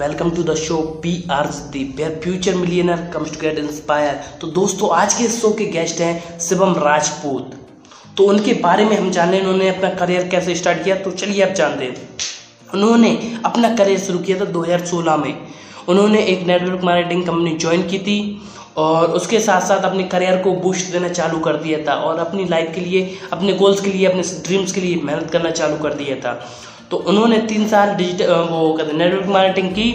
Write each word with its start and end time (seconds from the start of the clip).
Welcome 0.00 0.30
to 0.30 0.42
the 0.42 0.54
show 0.56 0.76
P 1.02 1.10
R 1.30 1.46
where 1.74 2.18
future 2.22 2.54
millionaire 2.54 3.02
comes 3.12 3.32
to 3.32 3.40
get 3.40 3.58
inspire 3.58 4.14
तो 4.40 4.46
दोस्तों, 4.48 4.88
आज 4.92 5.14
के 5.14 5.28
show 5.30 5.50
के 5.58 5.64
गेस्ट 5.66 6.00
हैं 6.00 6.38
शिवम 6.40 6.74
राजपूत। 6.78 7.52
तो 8.16 8.24
उनके 8.24 8.52
बारे 8.62 8.84
में 8.84 8.96
हम 8.96 9.10
जाने, 9.10 9.40
उन्होंने 9.40 9.68
अपना 9.68 9.90
करियर 9.90 10.26
कैसे 10.28 10.54
स्टार्ट 10.54 10.82
किया 10.84 10.96
तो 10.96 11.10
चलिए 11.12 11.42
आप 11.42 11.54
जानते 11.54 11.84
हैं 11.84 11.94
उन्होंने 12.74 13.12
अपना 13.44 13.74
करियर 13.76 14.00
शुरू 14.00 14.18
किया 14.20 14.40
था 14.40 14.50
2016 14.52 15.16
में। 15.16 15.34
उन्होंने 15.88 16.24
एक 16.24 16.46
नेटवर्क 16.46 16.84
मार्केटिंग 16.84 17.24
कंपनी 17.26 17.56
ज्वाइन 17.58 17.86
की 17.88 17.98
थी 18.00 18.18
और 18.78 19.10
उसके 19.12 19.40
साथ 19.40 19.68
साथ 19.68 19.84
अपने 19.84 20.04
करियर 20.10 20.42
को 20.42 20.52
बूस्ट 20.60 20.92
देना 20.92 21.08
चालू 21.10 21.38
कर 21.40 21.56
दिया 21.58 21.78
था 21.86 21.94
और 22.00 22.18
अपनी 22.18 22.44
लाइफ 22.46 22.74
के 22.74 22.80
लिए, 22.80 23.18
अपने 23.32 23.52
गोल्स 23.54 23.80
के 23.80 23.90
लिए, 23.90 24.06
अपने 24.06 24.22
ड्रीम्स 24.46 24.72
के 24.72 24.80
लिए 24.80 25.00
मेहनत 25.04 25.30
करना 25.30 25.50
चालू 25.52 25.76
कर 25.78 25.94
दिया 25.94 26.16
था। 26.16 26.38
तो 26.94 26.98
उन्होंने 27.10 27.38
तीन 27.42 27.66
साल 27.68 27.94
डिजिटल 27.94 28.26
वो 28.48 28.72
कहते 28.72 28.90
हैं 28.90 28.98
नेटवर्क 28.98 29.28
मार्केटिंग 29.28 29.70
की 29.70 29.86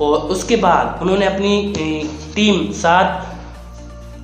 और 0.00 0.18
उसके 0.34 0.56
बाद 0.56 1.02
उन्होंने 1.02 1.26
अपनी 1.26 1.50
टीम 2.34 2.72
सात 2.72 3.26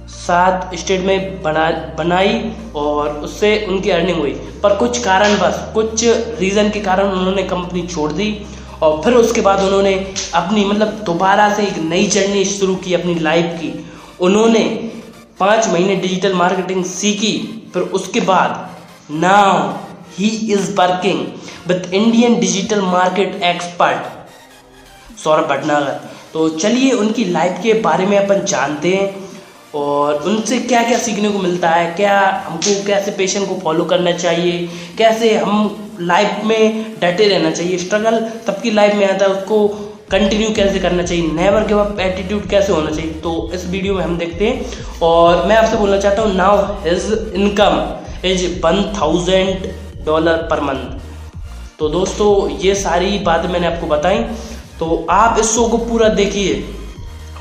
सात 0.08 0.70
स्टेट 0.74 1.04
में 1.04 1.42
बना, 1.42 1.68
बनाई 1.98 2.40
और 2.76 3.18
उससे 3.18 3.50
उनकी 3.68 3.90
अर्निंग 3.90 4.18
हुई। 4.18 4.32
पर 4.62 4.76
कुछ 4.76 5.02
कारण 5.04 5.36
बस, 5.38 5.60
कुछ 5.74 6.04
रीज़न 6.40 6.70
के 6.70 6.80
कारण 6.80 7.10
उन्होंने 7.10 7.42
कंपनी 7.42 7.86
छोड़ 7.86 8.10
दी 8.12 8.30
और 8.82 9.00
फिर 9.02 9.14
उसके 9.14 9.40
बाद 9.40 9.60
उन्होंने 9.60 9.94
अपनी 10.34 10.64
मतलब 10.64 11.02
दोबारा 11.04 11.52
से 11.54 11.66
एक 11.66 11.78
नई 11.84 12.06
जर्नी 12.08 12.44
शुरू 12.46 12.74
की 12.76 12.94
अपनी 12.94 13.14
लाइफ 13.20 13.58
की। 13.60 13.72
उन्होंने 14.20 14.64
पाँच 15.40 15.68
महीने 15.68 15.96
डिजिटल 15.96 16.34
मार्केटिंग 16.34 16.84
सीखी, 16.96 17.36
फिर 17.74 17.82
उसके 17.82 18.20
बाद 18.22 18.68
now 19.20 19.72
he 20.18 20.28
is 20.52 20.74
working 20.76 21.26
with 21.68 21.92
Indian 21.94 22.38
digital 22.40 22.80
market 22.82 23.42
expert 23.44 25.18
Saurabh 25.18 25.48
Bhatnagar 25.48 26.00
तो 26.32 26.48
चलिए 26.50 26.92
उनकी 26.92 27.24
लाइफ 27.24 27.58
के 27.62 27.72
बारे 27.82 28.06
में 28.06 28.16
अपन 28.18 28.44
जानते 28.46 28.88
हैं 28.88 29.30
और 29.74 30.22
उनसे 30.22 30.58
क्या 30.60 30.82
क्या 30.82 30.98
सीखने 30.98 31.28
को 31.28 31.38
मिलता 31.38 31.68
है, 31.70 31.84
क्या 31.94 32.18
हमको, 32.46 32.84
कैसे 32.86 33.10
पेशेंट 33.10 33.48
को 33.48 33.54
फॉलो 33.60 33.84
करना 33.84 34.12
चाहिए, 34.12 34.66
कैसे 34.98 35.34
हम 35.36 35.96
लाइफ 36.00 36.44
में 36.44 36.96
डटे 37.00 37.28
रहना 37.28 37.50
चाहिए 37.50 37.78
स्ट्रगल 37.78 38.18
सबकी 38.46 38.70
लाइफ 38.70 38.94
में 38.94 39.06
आता 39.08 39.24
है, 39.24 39.30
उसको 39.30 39.68
कंटिन्यू 40.10 40.50
कैसे 40.54 40.78
करना 40.80 41.02
चाहिए 41.02 41.30
नेवर 41.32 41.66
गिव 41.66 41.78
अप 41.78 42.00
एटीट्यूड 42.00 42.48
कैसे 42.48 42.72
होना 42.72 42.90
चाहिए 42.90 43.12
तो 43.20 43.50
इस 43.54 43.66
वीडियो 43.66 43.94
में 43.94 44.02
हम 44.04 44.18
देखते 44.18 44.48
हैं। 44.48 44.98
और 45.02 45.46
मैं 45.46 45.56
आपसे 45.56 45.76
बोलना 45.76 45.98
चाहता 46.00 46.22
हूँ 46.22 46.34
now 46.34 46.56
his 46.84 47.32
income 47.34 48.28
is 48.28 48.46
one 48.64 48.82
thousand 49.00 49.72
dollar 50.06 50.46
per 50.50 50.60
month 50.60 51.00
तो 51.78 51.88
दोस्तों 51.88 52.28
ये 52.60 52.74
सारी 52.76 53.18
बातें 53.24 53.48
मैंने 53.48 53.66
आपको 53.66 53.86
बताई। 53.88 54.18
तो 54.78 55.06
आप 55.10 55.38
इस 55.38 55.46
शो 55.46 55.68
को 55.68 55.78
पूरा 55.86 56.08
देखिए 56.14 56.64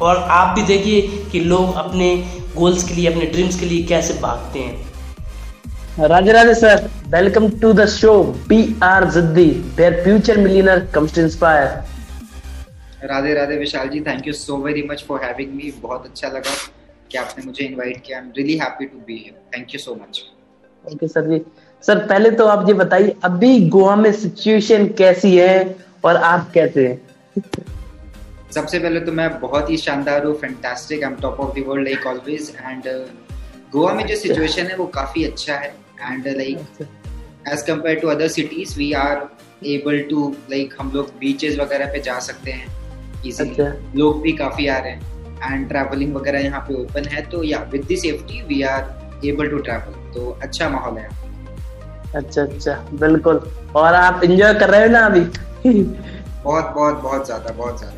और 0.01 0.17
आप 0.31 0.55
भी 0.55 0.63
देखिए 0.67 1.01
कि 1.31 1.39
लोग 1.41 1.75
अपने 1.77 2.15
गोल्स 2.55 2.87
के 2.87 2.93
लिए 2.93 3.11
अपने 3.11 3.25
ड्रीम्स 3.27 3.59
के 3.59 3.65
लिए 3.65 3.83
कैसे 3.87 4.13
भागते 4.21 4.59
हैं। 4.59 6.07
Radhe 6.09 6.31
Radhe 6.31 6.53
sir 6.55 6.89
welcome 7.09 7.49
to 7.61 7.71
the 7.73 7.85
show 7.89 8.21
P 8.49 8.59
R 8.83 9.09
जिद्दी 9.11 9.49
where 9.77 10.03
future 10.03 10.37
millionaire 10.39 10.85
comes 10.93 11.15
to 11.15 11.21
inspire 11.21 11.67
Radhe 13.09 13.33
Radhe 13.33 13.57
Vishal 13.57 13.89
ji 13.89 13.99
thank 14.01 14.27
you 14.27 14.33
so 14.35 14.57
very 14.63 14.83
much 14.91 15.03
for 15.07 15.23
having 15.23 15.53
me 15.55 15.73
बहुत 15.81 16.05
अच्छा 16.05 16.27
लगा 16.27 16.55
कि 17.11 17.17
आपने 17.17 17.45
मुझे 17.45 17.63
इनवाइट 17.65 18.01
किया। 18.05 18.17
I 18.17 18.23
am 18.23 18.31
really 18.37 18.57
happy 18.57 18.85
to 18.85 18.97
be 19.07 19.13
here 19.15 19.41
thank 19.55 19.73
you 19.73 19.79
so 19.79 19.95
much 19.95 20.23
okay 20.85 21.07
sir 21.07 21.27
ji. 21.29 21.41
Sir 21.83 22.05
पहले 22.07 22.31
तो 22.31 22.45
आप 22.45 22.67
ये 22.67 22.73
बताइए 22.73 23.15
अभी 23.23 23.59
गोवा 23.69 23.95
में 23.95 24.11
सिचुएशन 24.13 24.87
कैसी 24.97 25.35
है 25.37 25.75
और 26.05 26.15
आप 26.15 26.51
कैसे 26.53 26.87
हैं? 26.87 26.99
सबसे 28.51 28.79
पहले 28.79 28.99
तो 28.99 29.11
मैं 29.11 29.29
बहुत 29.39 29.69
ही 29.69 29.77
शानदार 29.77 30.25
हूँ 30.25 30.33
fantastic 30.35 31.03
I 31.03 31.09
am 31.09 31.15
top 31.15 31.39
of 31.39 31.59
the 31.59 31.63
world 31.67 31.87
like 31.87 32.07
always 32.07 32.51
and 32.61 32.83
Goa 33.71 33.93
में 33.93 34.05
जो 34.07 34.15
सिचुएशन 34.15 34.65
है 34.65 34.75
वो 34.77 34.85
काफ़ी 34.95 35.23
अच्छा 35.25 35.55
है 35.55 35.73
and 36.01 36.27
like 36.27 36.87
as 37.47 37.61
compare 37.61 37.99
to 37.99 38.07
other 38.07 38.27
cities 38.29 38.77
we 38.77 38.91
are 39.03 39.27
able 39.67 40.01
to 40.09 40.27
like 40.51 40.73
हम 40.79 40.91
लोग 40.91 41.11
बीचेस 41.19 41.57
वगैरह 41.59 41.91
पे 41.93 41.99
जा 42.01 42.19
सकते 42.19 42.51
हैं 42.51 42.67
इजीली 43.25 43.49
अच्छा। 43.49 43.73
लोग 43.95 44.21
भी 44.21 44.31
काफ़ी 44.33 44.67
आ 44.67 44.77
रहे 44.77 44.91
हैं 44.91 45.53
एंड 45.53 45.67
ट्रैवलिंग 45.69 46.13
वगैरह 46.15 46.39
यहाँ 46.39 46.59
पे 46.67 46.73
ओपन 46.73 47.05
है 47.05 47.21
तो 47.29 47.43
या 47.43 47.59
with 47.71 47.87
the 47.91 47.97
safety 47.97 48.41
we 48.47 48.61
are 48.71 49.27
able 49.27 49.49
to 49.49 49.57
travel 49.59 50.00
तो 50.13 50.37
अच्छा 50.41 50.69
माहौल 50.69 50.97
है। 50.97 51.09
अच्छा 52.15 52.41
अच्छा 52.41 52.73
बिल्कुल। 53.01 53.37
और 53.75 53.93
आप 53.95 54.23
इंजॉय 54.23 54.53
कर 54.59 54.69
रहे 54.69 54.81
हो 54.81 54.87
ना 54.91 55.05
अभी? 55.05 55.21
बहुत 56.43 56.73
बहुत 56.75 57.01
बहुत 57.03 57.25
ज़्यादा 57.25 57.53
बहुत 57.53 57.79
ज़्यादा। 57.79 57.97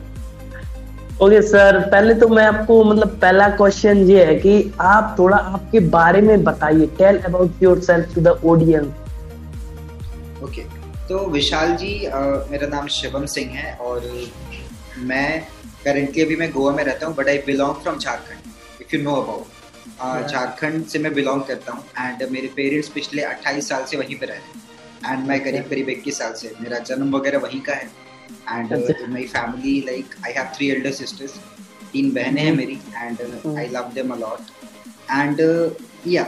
ओके 1.16 1.36
okay, 1.36 1.48
सर 1.48 1.80
पहले 1.90 2.14
तो 2.16 2.28
मैं 2.28 2.46
आपको 2.46 2.84
मतलब 2.84 3.18
पहला 3.22 3.48
क्वेश्चन 3.58 3.98
ये 4.10 4.24
है 4.26 4.36
कि 4.36 4.74
आप 4.82 5.16
थोड़ा 5.20 5.38
आपके 5.38 5.80
बारे 5.96 6.22
में 6.22 6.44
बताइए। 6.44 6.86
Tell 6.98 7.18
about 7.22 7.64
yourself 7.82 8.16
to 8.16 8.22
the 8.22 8.28
audience 8.28 8.94
okay 10.44 10.62
तो 11.10 11.26
विशाल 11.32 11.76
जी 11.78 11.94
आ, 12.06 12.20
मेरा 12.52 12.68
नाम 12.68 12.88
शिवम 12.98 13.26
सिंह 13.34 13.52
है 13.52 13.76
और 13.78 14.10
मैं 15.12 15.42
करेंटली 15.84 16.24
अभी 16.24 16.36
मैं 16.36 16.52
गोवा 16.52 16.72
में 16.72 16.84
रहता 16.84 17.06
हूँ 17.08 17.16
but 17.16 17.28
I 17.28 17.38
belong 17.46 17.76
from 17.84 17.98
Jharkhand 17.98 18.82
if 18.82 18.96
you 18.96 19.02
know 19.04 19.16
about 19.22 19.62
Jharkhand 19.88 20.86
से 20.86 21.00
मैं 21.00 21.14
बिलोंग 21.14 21.42
करता 21.44 21.72
हूँ 21.72 21.84
एंड 22.00 22.24
मेरे 22.32 22.48
पेरेंट्स 22.56 22.90
पिछले 22.90 23.24
28 23.24 23.68
साल 23.70 23.86
से 23.86 23.98
वहीं 23.98 24.16
पर 24.16 24.28
रह 24.28 24.36
रहे 24.36 24.60
हैं 24.60 24.64
एंड 25.12 25.28
मैं 25.28 25.40
करीब 25.44 25.68
करीब 25.70 25.90
इक्कीस 25.90 26.18
साल 26.18 26.34
से 26.34 26.54
मेरा 26.62 26.80
जन्म 26.90 27.16
वगैरह 27.16 27.40
वहीं 27.40 27.62
का 27.62 27.74
है 27.74 27.90
and 28.50 28.74
my 29.10 29.24
family 29.24 29.80
like 29.86 30.16
I 30.26 30.32
have 30.32 30.52
three 30.56 30.70
elder 30.70 30.92
sisters 30.92 31.38
तीन 31.94 32.12
बहनें 32.12 32.42
हैं 32.42 32.54
मेरी 32.56 32.80
and 32.96 33.22
I 33.58 33.68
love 33.68 33.92
them 33.96 34.14
a lot 34.14 34.40
and 35.12 35.42
या 36.08 36.26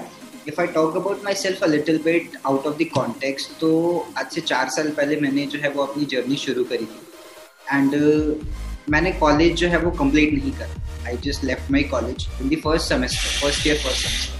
if 0.47 0.61
I 0.61 0.67
talk 0.73 0.95
about 0.95 1.23
myself 1.35 1.63
a 1.63 1.67
little 1.67 1.97
bit 2.03 2.37
out 2.45 2.65
of 2.67 2.77
the 2.77 2.89
context 2.93 3.59
तो 3.59 3.71
आज 4.17 4.31
से 4.31 4.41
चार 4.41 4.69
साल 4.69 4.89
पहले 4.89 5.19
मैंने 5.21 5.45
जो 5.45 5.59
है 5.59 5.69
वो 5.69 5.83
अपनी 5.83 6.05
जर्नी 6.05 6.35
शुरू 6.45 6.63
करी 6.63 6.85
थी 6.85 7.01
एंड 7.71 7.95
uh, 7.95 8.47
मैंने 8.89 9.11
कॉलेज 9.11 9.53
जो 9.53 9.67
है 9.67 9.77
वो 9.77 9.91
कंप्लीट 9.91 10.33
नहीं 10.33 10.51
करा। 10.51 10.84
I 11.05 11.15
just 11.17 11.43
left 11.43 11.69
my 11.69 11.83
college 11.83 12.27
in 12.39 12.49
the 12.49 12.57
first 12.57 12.87
semester, 12.87 13.27
first 13.41 13.65
year, 13.65 13.75
first 13.75 14.01
semester. 14.07 14.31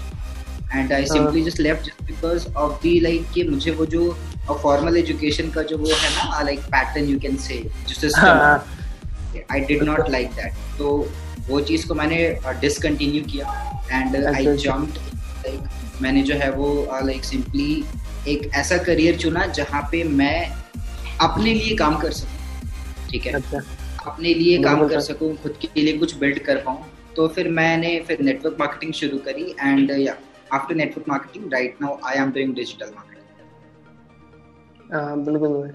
And 0.74 0.92
I 0.92 1.04
simply 1.06 1.42
just 1.42 1.60
left 1.60 1.84
just 1.86 2.02
because 2.04 2.46
of 2.56 2.80
the 2.82 2.98
like 3.00 3.26
कि 3.34 3.42
मुझे 3.48 3.70
वो 3.70 3.86
जो 3.86 4.08
फॉर्मल 4.62 4.96
एजुकेशन 4.96 5.50
का 5.50 5.62
जो 5.70 5.76
वो 5.78 5.90
है 5.90 6.10
ना 6.14 6.42
like 6.42 6.60
pattern 6.72 7.08
you 7.08 7.18
can 7.18 7.36
say 7.44 7.58
जो 7.88 7.94
system 7.94 9.44
I 9.52 9.60
did 9.60 9.82
not 9.82 10.10
like 10.10 10.30
that 10.30 10.54
तो 10.78 10.90
वो 11.48 11.60
चीज़ 11.60 11.86
को 11.88 11.94
मैंने 11.94 12.18
डिसकंटिन्यू 12.60 13.22
uh, 13.22 13.30
किया 13.32 13.46
एंड 13.92 14.16
आई 14.26 14.56
जम्प्ड 14.56 14.98
लाइक 15.46 16.02
मैंने 16.02 16.22
जो 16.22 16.34
है 16.34 16.50
वो 16.52 16.68
लाइक 17.04 17.22
uh, 17.22 17.28
सिंपली 17.30 17.84
एक 18.28 18.50
ऐसा 18.54 18.76
करियर 18.84 19.16
चुना 19.16 19.46
जहाँ 19.58 19.88
पे 19.92 20.04
मैं 20.20 20.38
अपने 21.20 21.54
लिए 21.54 21.74
काम 21.76 21.96
कर 21.96 22.12
सकूँ। 22.12 23.08
ठीक 23.10 23.26
है? 23.26 23.32
अच्छा. 23.32 23.60
अपने 24.06 24.34
लिए 24.34 24.58
काम 24.62 24.86
कर 24.88 25.00
सकूँ 25.00 25.34
खुद 25.36 25.54
के 25.62 25.80
लिए 25.80 25.96
कुछ 25.98 26.16
बिल्ड 26.18 26.38
कर 26.44 26.56
पाऊँ। 26.66 26.84
तो 27.16 27.26
फिर 27.28 27.48
मैंने 27.50 27.98
फिर 28.08 28.20
नेटवर्क 28.20 28.56
मार्केटिंग 28.60 28.92
शुरू 28.92 29.18
करी 29.18 29.44
एंड 29.60 29.90
या 29.90 30.14
after 30.52 30.74
network 30.74 31.08
marketing 31.08 31.52
right 31.52 31.76
now 31.82 31.96
I 32.06 32.16
am 32.16 32.30
doing 32.32 32.54
digital 32.54 32.90
marketing 32.96 33.24
बिल्कुल 35.24 35.70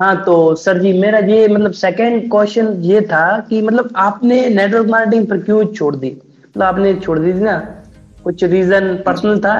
हाँ 0.00 0.14
तो 0.24 0.54
सर 0.54 0.78
जी 0.78 0.92
मेरा 0.92 1.18
ये 1.18 1.46
मतलब 1.48 1.72
सेकंड 1.72 2.30
क्वेश्चन 2.30 2.66
ये 2.84 3.00
था 3.12 3.38
कि 3.50 3.60
मतलब 3.62 3.92
आपने 3.96 4.48
नेटवर्क 4.50 4.88
मार्केटिंग 4.88 5.26
पर 5.26 5.38
क्यों 5.42 5.64
छोड़ 5.72 5.94
दी? 5.96 6.10
मतलब 6.10 6.62
आपने 6.62 6.94
छोड़ 6.96 7.18
दी 7.18 7.32
थी 7.32 7.40
ना? 7.40 7.56
कुछ 8.24 8.44
रीजन 8.44 8.96
पर्सनल 9.06 9.38
था? 9.40 9.54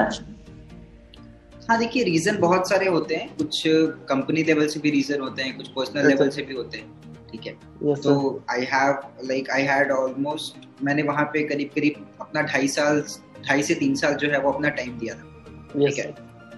हाँ 1.69 1.77
देखिए 1.79 2.03
रीजन 2.03 2.37
बहुत 2.39 2.69
सारे 2.69 2.87
होते 2.87 3.15
हैं। 3.15 3.27
कुछ 3.37 3.63
कंपनी 4.09 4.43
लेवल 4.43 4.67
से 4.67 4.79
भी 4.79 4.89
रीजन 4.91 5.21
होते 5.21 5.43
हैं 5.43 5.55
कुछ 5.57 5.67
पर्सनल 5.69 6.07
लेवल 6.07 6.29
से 6.29 6.41
भी 6.41 6.55
होते 6.55 6.77
हैं। 6.77 6.85
ठीक 7.31 7.47
है? 7.47 7.53
Yes, 7.85 8.03
तो 8.03 8.43
I 8.51 8.67
have 8.73 9.01
like 9.25 9.49
I 9.49 9.61
had 9.61 9.91
almost 9.91 10.67
मैंने 10.83 11.03
वहाँ 11.03 11.25
पे 11.33 11.43
करीब 11.47 11.69
करीब 11.75 12.05
अपना 12.21 12.41
ढाई 12.41 12.67
साल 12.67 13.03
ढाई 13.47 13.63
से 13.63 13.75
तीन 13.75 13.95
साल 13.95 14.13
जो 14.13 14.29
है 14.29 14.39
वो 14.39 14.51
अपना 14.51 14.69
टाइम 14.69 14.97
दिया 14.99 15.15
था। 15.15 15.25
ठीक 15.73 15.97
है? 15.99 16.11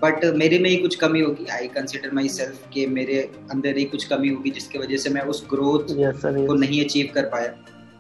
बट 0.04 0.26
मेरे 0.36 0.60
में 0.60 0.70
ही 0.70 0.76
कुछ 0.76 0.96
कमी 0.96 1.22
होगी। 1.22 1.46
आई 1.54 1.68
कंसिडर 1.68 2.12
माई 2.12 2.30
सेल्फ 2.30 2.68
के 2.74 2.86
मेरे 2.88 3.20
अंदर 3.52 3.78
ही 3.78 3.84
कुछ 3.86 4.04
कमी 4.04 4.30
होगी 4.30 4.52
जिसकी 4.52 4.80
वजह 4.80 4.98
से 4.98 5.10
मैं 5.10 5.22
उस 5.22 5.46
ग्रोथ 5.50 5.96
yes, 5.96 6.22
sir, 6.22 6.36
yes. 6.36 6.48
को 6.48 6.54
नहीं 6.54 6.84
अचीव 6.86 7.10
कर 7.16 7.26
पाया। 7.26 7.48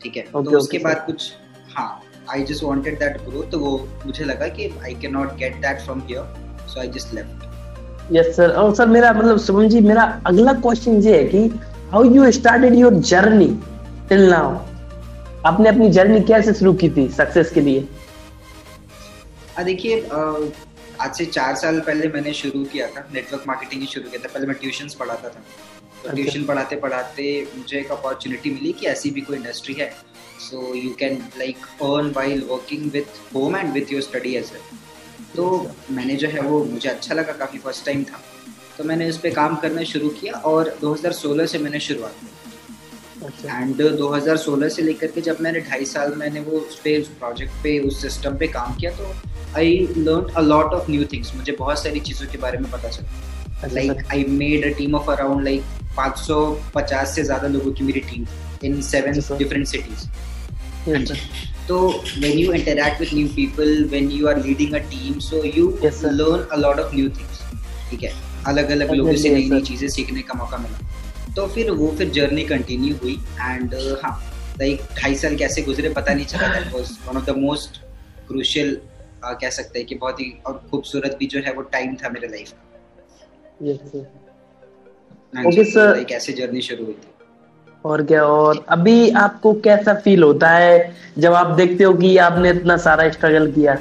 ठीक 0.04 0.18
है? 0.18 0.24
Okay, 0.24 0.46
तो 0.46 0.58
उसके 0.58 0.78
okay, 0.78 0.88
बाद 0.88 1.06
कुछ 1.06 1.32
हाँ 1.76 2.02
I 2.32 2.44
just 2.44 2.64
wanted 2.64 3.00
that 3.00 3.18
growth 3.22 3.52
तो 3.52 3.60
वो 3.60 3.78
मुझे 4.06 4.26
लगा 4.26 4.48
कि 4.48 4.70
I 4.84 4.94
can 4.94 5.12
not 5.14 5.36
get 5.38 5.56
that 5.56 5.82
from 5.82 6.02
here 6.08 6.68
so 6.68 6.80
I 6.80 6.88
just 6.88 7.14
left 7.14 7.48
yes 8.12 8.36
sir 8.36 8.52
और 8.52 8.76
सर 8.76 8.88
मेरा 8.88 9.12
मतलब 9.14 9.40
सुमन 9.40 9.70
जी 9.70 9.80
मेरा 9.82 10.04
अगला 10.28 10.54
क्वेश्चन 10.54 11.02
ये 11.02 11.18
है 11.18 11.28
कि 11.28 11.48
how 11.92 12.04
you 12.06 12.32
started 12.32 12.76
your 12.76 12.94
journey 13.12 13.48
till 14.10 14.30
now 14.30 14.50
आपने 15.46 15.70
अपनी 15.70 15.90
जर्नी 15.92 16.20
कैसे 16.24 16.54
शुरू 16.54 16.74
की 16.74 16.90
थी 16.90 17.08
सक्सेस 17.12 17.52
के 17.52 17.62
लिए? 17.62 17.88
देखिए 19.66 19.96
आज 21.02 21.18
से 21.18 21.26
चार 21.28 21.56
साल 21.56 21.80
पहले 21.88 22.08
मैंने 22.10 22.34
शुरू 22.34 22.64
किया 22.74 22.88
था। 22.88 23.08
नेटवर्क 23.14 23.44
मार्केटिंग 23.48 23.82
ही 23.82 23.88
शुरू 23.88 24.10
किया 24.10 24.22
था। 24.24 24.34
पहले 24.34 24.48
मैं 24.48 24.56
ट्यूशन 24.62 24.90
पढ़ाता 25.00 25.30
था। 25.30 25.44
तो 26.04 26.16
ट्यूशन 26.16 26.44
पढ़ाते 26.46 26.76
पढ़ाते 26.86 27.26
मुझे 27.58 27.78
एक 27.80 27.92
अपॉर्चुनिटी 27.92 28.50
मिली 28.52 28.72
कि 28.74 28.86
ऐसी 28.88 29.12
भी 29.12 29.22
कोई 29.22 29.38
इंडस्ट्री 29.38 29.74
है। 29.80 29.90
So 30.40 30.74
you 30.76 30.94
can 31.00 31.22
like 31.38 31.66
earn 31.84 32.12
while 32.16 32.48
working 32.50 32.90
with 32.92 33.20
home 33.36 33.56
and 33.58 33.74
with 33.74 33.94
your 33.94 34.02
study 34.02 34.36
as 34.36 34.52
तो 35.36 35.46
मैंने 35.92 36.16
जो 36.16 36.28
है 36.28 36.42
वो 36.42 36.64
मुझे 36.66 36.90
अच्छा 36.90 37.16
लगा 37.16 37.34
काफ़ी। 37.40 37.60
फ़र्स्ट 37.60 37.86
टाइम 37.86 38.04
था। 38.04 38.22
तो 38.80 38.84
मैंने 38.86 39.08
इस 39.10 39.18
पर 39.18 39.30
काम 39.36 39.56
करना 39.62 39.84
शुरू 39.88 40.10
किया 40.20 40.34
और 40.50 40.68
2016 40.84 41.48
से 41.52 41.58
मैंने 41.60 41.80
शुरुआत 41.86 42.14
की। 42.20 42.28
एंड 43.48 43.82
अच्छा। 43.82 43.96
2016 44.02 44.70
से 44.76 44.82
लेकर 44.82 45.08
के 45.16 45.22
जब 45.22 45.38
मैंने 45.42 45.60
ढाई 45.62 45.86
साल 45.86 46.14
मैंने 46.18 46.40
वो 46.42 46.60
उस 46.60 46.80
पे 46.84 46.96
उस 47.02 47.08
प्रोजेक्ट 47.20 47.54
पे 47.64 47.78
उस 47.88 48.02
सिस्टम 48.02 48.38
पे 48.38 48.48
काम 48.54 48.76
किया 48.76 48.92
तो 49.00 49.12
I 49.58 49.88
learn 49.98 50.34
a 50.34 50.42
lot 50.42 50.74
of 50.74 50.90
new 50.92 51.06
things 51.14 51.34
मुझे 51.36 51.56
बहुत 51.60 51.84
सारी 51.84 52.00
चीज़ों 52.10 52.28
के 52.32 52.38
बारे 52.38 52.58
में 52.58 52.70
पता 52.72 52.90
चला। 52.90 53.68
Like 53.74 54.06
I 54.12 54.24
made 54.38 54.66
a 54.66 54.78
team 54.78 54.96
of 54.96 55.12
around 55.12 55.44
like 55.46 55.64
550 56.00 57.14
से 57.16 57.24
ज़्यादा 57.24 57.48
लोगों 57.58 57.72
की 57.72 57.84
मेरी 57.84 58.00
team 58.12 58.26
in 58.64 58.82
seven 58.92 59.20
different 59.38 59.68
cities 59.68 60.08
तो 61.68 61.82
when 62.22 62.40
you 62.44 62.54
interact 62.54 63.02
with 63.02 63.12
new 63.20 63.28
people 63.36 63.76
when 63.92 64.10
you 64.18 64.32
are 64.32 64.40
leading 64.48 64.72
a 64.82 64.84
team 64.96 65.20
so 65.28 65.44
you 65.58 65.68
yes, 65.84 66.02
learn 66.22 66.48
a 66.52 66.64
lot 66.66 66.84
of 66.86 66.98
new 67.00 67.14
things 67.20 67.46
ठीक 67.92 68.04
है? 68.04 68.29
अलग 68.48 68.70
अलग 68.72 68.92
लोगों 68.94 69.14
से 69.16 69.30
नई 69.30 69.50
नई 69.50 69.62
चीज़ें 69.62 69.88
सीखने 69.90 70.22
का 70.22 70.34
मौका 70.34 70.58
मिला। 70.58 70.78
तो 71.36 71.48
फिर 71.48 71.72
वो 71.72 71.88
फिर 71.98 72.10
जर्नी 72.10 72.44
कंटिन्यू 72.46 72.96
हुई 72.96 73.14
एंड 73.42 73.74
uh, 73.74 73.96
हाँ 74.04 74.16
लाइक 74.60 74.82
ढाई 74.98 75.16
साल 75.16 75.36
कैसे 75.36 75.62
गुजरे 75.62 75.90
पता 75.94 76.14
नहीं 76.14 76.26
चला। 76.26 76.48
That 76.54 76.74
was 76.74 76.98
one 77.08 77.18
of 77.18 77.26
the 77.26 77.36
most 77.38 77.72
crucial 78.28 78.80
कह 79.24 79.50
सकते 79.50 79.80
हैं 79.80 79.88
कि 79.88 79.96
बहुत 79.96 80.20
ही 80.20 80.34
और 80.48 80.62
खूबसूरत 80.72 81.16
भी 81.20 81.26
जो 81.28 81.40
है 81.46 81.54
वो 81.54 81.62
टाइम 81.72 81.96
था 81.96 82.10
मेरे 82.10 82.28
लाइफ 82.28 82.52
का। 82.52 82.58
ओके 85.48 85.64
सर 85.72 86.04
कैसे 86.10 86.34
जर्नी 86.34 86.62
शुरू 86.62 86.86
हुई 86.86 86.94
थी। 86.94 87.08
और 87.86 88.04
क्या 88.04 88.24
और 88.26 88.66
अभी 88.70 89.10
आपको 89.18 89.54
कैसा 89.66 89.94
फील 90.06 90.24
होता 90.24 90.50
है 90.50 90.96
जब 91.18 91.34
आप 91.34 91.48
देखते 91.58 91.84
हो 91.84 91.94
कि 91.94 92.18
आपने 92.18 92.50
इतना 92.50 92.78
सारा 92.78 93.10
स्ट्रगल 93.10 93.52
किया? 93.52 93.78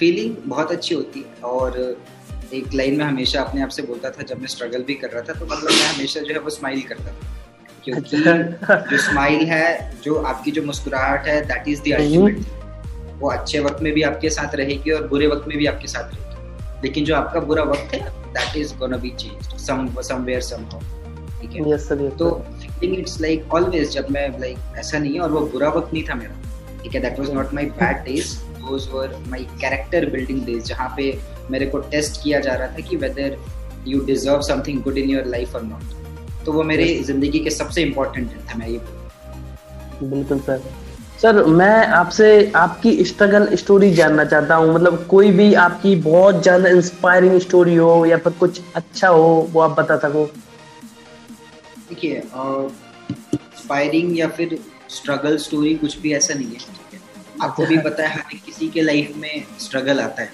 फीलिंग 0.00 0.36
बहुत 0.46 0.70
अच्छी 0.72 0.94
होती 0.94 1.20
है। 1.20 1.48
और 1.48 1.78
एक 2.54 2.74
लाइन 2.74 2.96
में 2.98 3.04
हमेशा 3.04 3.40
अपने 3.40 3.62
आप 3.62 3.68
से 3.68 3.82
बोलता 3.82 4.10
था 4.10 4.22
जब 4.28 4.38
मैं 4.40 4.46
स्ट्रगल 4.46 4.82
भी 4.82 4.94
कर 4.94 5.10
रहा 5.10 5.22
था 5.22 5.38
तो 5.40 5.46
मतलब 5.46 5.70
मैं 5.70 5.88
हमेशा 5.88 6.20
जो 6.20 6.34
है 6.34 6.40
वो 6.40 6.50
स्माइल 6.50 6.80
करता 6.88 7.04
था। 7.04 7.36
क्योंकि 7.84 8.16
अच्छा। 8.16 8.76
जो 8.90 8.98
स्माइल 9.02 9.44
है 9.46 9.66
जो 10.04 10.14
आपकी 10.22 10.50
जो 10.50 10.62
मुस्कुराहट 10.62 11.26
है 11.26 11.40
दैट 11.46 11.68
इज़ 11.68 11.82
द 11.82 11.92
अल्टीमेट 11.94 12.40
वो 13.20 13.30
अच्छे 13.30 13.60
वक्त 13.60 13.82
में 13.82 13.92
भी 13.92 14.02
आपके 14.02 14.30
साथ 14.30 14.54
रहेगी 14.54 14.90
और 14.90 15.06
बुरे 15.08 15.26
वक्त 15.26 15.48
में 15.48 15.56
भी 15.58 15.66
आपके 15.66 15.88
साथ 15.88 16.14
रहेगी। 16.14 16.82
लेकिन 16.82 17.04
जो 17.04 17.14
आपका 17.14 17.40
बुरा 17.40 17.62
वक्त 17.62 17.94
है 17.94 18.00
that 18.34 18.56
is 18.56 18.74
gonna 18.74 18.96
be 18.96 19.10
changed 19.20 19.56
some 19.58 19.88
somewhere 20.02 20.40
somehow 20.40 20.80
ठीक 21.40 21.50
है? 21.50 21.62
Yes, 21.62 21.84
sir, 21.84 21.98
yes, 21.98 22.18
तो 22.18 22.30
फीलिंग 22.80 22.98
इट्स 22.98 23.20
लाइक 23.20 23.54
ऑलवेज 23.54 23.90
जब 23.90 24.10
मैं 24.10 24.28
लाइक 24.40 24.78
ऐसा 24.78 24.98
नहीं 24.98 25.14
है 25.14 25.20
और 25.20 25.32
वो 25.32 25.40
बुरा 25.46 25.68
वक्त 25.68 25.92
नहीं 25.94 26.04
था 26.08 26.14
मेरा। 26.14 26.34
ठीक 26.82 26.94
है? 26.94 27.00
That 27.00 27.18
was 27.18 27.30
not 27.30 27.54
my 27.54 27.64
bad 27.80 28.04
days 28.04 28.36
those 28.60 28.88
were 28.92 29.16
my 29.28 29.44
character 29.60 30.08
building 30.10 30.44
days 30.46 30.64
जहाँ 30.64 30.88
पे 30.96 31.12
मेरे 31.50 31.66
को 31.66 31.78
टेस्ट 31.92 32.22
किया 32.22 32.40
जा 32.40 32.54
रहा 32.54 32.68
था 32.68 32.88
कि 32.88 32.96
whether 32.96 33.38
you 33.88 34.04
deserve 34.06 34.40
something 34.42 34.82
good 34.82 34.98
in 34.98 35.10
your 35.10 35.26
life 35.28 35.54
और 35.54 35.62
नॉट 35.64 36.44
तो 36.44 36.52
वो 36.52 36.62
मेरे 36.64 36.92
ज़िंदगी 37.04 37.38
के 37.38 37.50
सबसे 37.50 37.82
इम्पोर्टेंट 37.82 38.30
था 38.50 38.58
मैं 38.58 38.68
ये 38.68 38.80
बिल्कुल 40.02 40.38
सर। 40.40 40.62
सर 41.20 41.44
मैं 41.46 41.86
आपसे 41.86 42.28
आपकी 42.56 43.04
स्ट्रगल 43.04 43.54
स्टोरी 43.56 43.90
जानना 43.94 44.24
चाहता 44.24 44.54
हूँ। 44.54 44.74
मतलब 44.74 45.06
कोई 45.10 45.30
भी 45.32 45.52
आपकी 45.62 45.94
बहुत 46.04 46.42
ज़्यादा 46.42 46.68
इंस्पायरिंग 46.68 47.38
स्टोरी 47.40 47.74
हो 47.76 48.04
या 48.06 48.16
फिर 48.18 48.32
कुछ 48.40 48.60
अच्छा 48.76 49.08
हो 49.08 49.26
वो 49.52 49.60
आप 49.60 49.78
बता 49.80 49.96
सको। 49.98 50.24
देखिए 51.88 52.22
इंस्पायरिंग 53.34 54.18
या 54.18 54.28
फिर 54.38 54.58
स्ट्रगल 54.90 55.36
स्टोरी 55.38 55.74
कुछ 55.74 55.98
भी 56.00 56.12
ऐसा 56.14 56.34
नहीं 56.34 56.46
है। 56.48 56.89
आपको 57.42 57.66
भी 57.66 57.78
पता 57.78 58.06
है 58.08 58.14
हर 58.14 58.36
किसी 58.46 58.68
के 58.68 58.82
लाइफ 58.82 59.16
में 59.16 59.44
स्ट्रगल 59.60 60.00
आता 60.00 60.22
है 60.22 60.30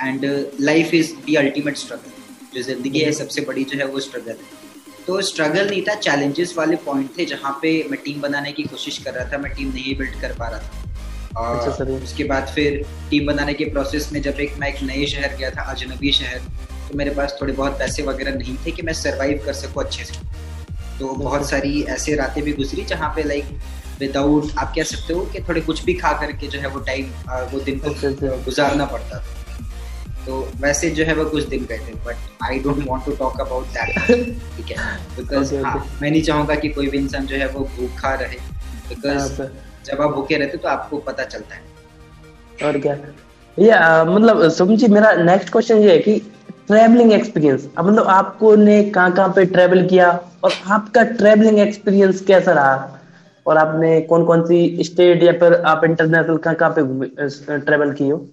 and 0.00 0.24
life 0.60 0.94
is 0.94 1.12
the 1.28 1.36
ultimate 1.38 1.76
struggle 1.76 2.10
जो 2.54 2.62
ज़िंदगी 2.62 3.00
है 3.00 3.12
सबसे 3.12 3.40
बड़ी 3.42 3.64
जो 3.64 3.78
है 3.78 3.86
वो 3.86 4.00
स्ट्रगल 4.00 4.30
है. 4.30 4.64
तो 5.06 5.20
स्ट्रगल 5.22 5.68
नहीं 5.68 5.82
था 5.82 5.94
चैलेंजेस 5.94 6.54
वाले 6.58 6.76
पॉइंट 6.84 7.10
थे 7.18 7.24
जहाँ 7.24 7.52
पे 7.62 7.72
मैं 7.90 8.00
टीम 8.04 8.20
बनाने 8.20 8.52
की 8.52 8.62
कोशिश 8.64 8.98
कर 8.98 9.14
रहा 9.14 9.32
था 9.32 9.38
मैं 9.38 9.52
टीम 9.54 9.68
नहीं 9.72 9.96
बिल्ड 9.98 10.20
कर 10.20 10.32
पा 10.38 10.48
रहा 10.48 10.60
था. 10.60 10.82
और 11.36 11.68
अच्छा 11.68 11.84
उसके 11.84 12.24
बाद 12.24 12.46
फिर 12.54 12.82
टीम 13.10 13.26
बनाने 13.26 13.54
के 13.54 13.64
प्रोसेस 13.70 14.08
में 14.12 14.20
जब 14.22 14.40
एक 14.40 14.56
मैं 14.58 14.68
एक 14.68 14.82
नए 14.82 15.06
शहर 15.06 15.36
गया 15.36 15.50
था 15.50 15.62
अजनबी 15.72 16.12
शहर 16.12 16.38
तो 16.88 16.96
मेरे 16.98 17.10
पास 17.10 17.36
थोड़े 17.40 17.52
बहुत 17.52 17.78
पैसे 17.78 18.02
वगैरह 18.02 18.34
नहीं 18.34 18.56
थे 18.66 18.70
कि 18.70 18.82
मैं 18.82 18.92
सर्वाइव 18.92 19.42
कर 19.46 19.52
सकूँ 19.52 19.82
अच्छे 19.84 20.04
से. 20.04 20.14
तो 20.98 21.06
बहुत 21.14 21.48
सारी 21.50 21.82
ऐसे 21.94 22.14
रातें 22.16 22.42
भी 22.44 22.52
गुजरी 22.52 22.84
जहाँ 22.84 23.12
पे 23.16 23.22
लाइक 23.22 23.44
विदाउट 24.00 24.50
आप 24.58 24.72
कह 24.76 24.82
सकते 24.82 25.14
हो 25.14 25.20
कि 25.32 25.40
थोड़े 25.42 25.60
कुछ 25.60 25.84
भी 25.84 25.94
खा 25.94 26.12
करके 26.20 26.46
जो 26.46 26.58
है 26.60 26.68
वो 26.68 26.80
टाइम 26.80 27.10
वो 27.52 27.60
दिन 27.60 27.78
को 27.78 27.90
अच्छा, 27.90 28.08
अच्छा। 28.08 28.26
गुजारना 28.44 28.84
पड़ता 28.84 29.18
था। 29.18 29.34
तो 30.26 30.40
वैसे 30.60 30.90
जो 30.90 31.04
है 31.04 31.14
वो 31.14 31.24
कुछ 31.24 31.44
दिन 31.48 31.64
गए 31.64 31.78
थे 31.78 31.92
but 32.06 32.44
I 32.44 32.58
don't 32.58 32.86
want 32.88 33.04
to 33.04 33.12
talk 33.16 33.40
about 33.40 33.66
that 33.66 33.98
ठीक 34.56 34.70
है? 34.70 34.96
बिकॉज़ 35.16 35.54
हाँ 35.64 35.86
मैं 36.02 36.10
नहीं 36.10 36.22
चाहूँगा 36.22 36.54
कि 36.54 36.68
कोई 36.68 36.88
भी 36.88 36.98
इंसान 36.98 37.26
जो 37.26 37.36
है 37.36 37.48
वो 37.48 37.68
भूखा 37.76 38.14
रहे। 38.14 38.38
बिकॉज़ 38.88 39.40
हाँ, 39.40 39.48
जब 39.86 40.00
आप 40.02 40.14
भूखे 40.14 40.36
रहते 40.36 40.56
तो 40.56 40.68
आपको 40.68 40.98
पता 40.98 41.24
चलता 41.24 41.54
है। 41.54 42.66
और 42.68 42.78
क्या? 42.80 42.94
ये 43.56 43.72
मतलब 44.14 44.48
समझिए 44.48 44.88
मेरा 44.88 45.12
नेक्स्ट 45.12 45.50
क्वेश्चन 45.52 45.78
ये 45.78 45.92
है 45.92 45.98
कि 45.98 46.18
ट्रैवलिंग 46.66 47.12
एक्सपीरियंस 47.12 47.68
अब 47.78 47.86
मतलब 47.88 48.06
आपको 48.10 48.54
ने 48.56 48.82
कहाँ 48.90 49.12
कहाँ 49.12 49.28
पे 49.36 49.44
ट्रैवल 49.44 49.86
किया 49.86 50.10
और 50.44 50.52
आपका 50.66 51.02
ट्रैवलिंग 51.20 51.58
एक्सपीरियंस 51.58 52.20
कैसा 52.20 52.52
रहा? 52.52 52.74
और 53.46 53.56
आपने 53.56 54.00
कौन 54.10 54.24
कौन 54.26 54.44
सी 54.46 54.84
स्टेट 54.84 55.22
या 55.22 55.32
फिर 55.40 55.54
आप 55.72 55.84
इंटरनेशनल 55.84 56.36
कहाँ 56.36 56.54
कहाँ 56.54 56.74
पे 56.78 57.58
ट्रेवल 57.58 57.92
किए 57.92 58.10
हो? 58.10 58.26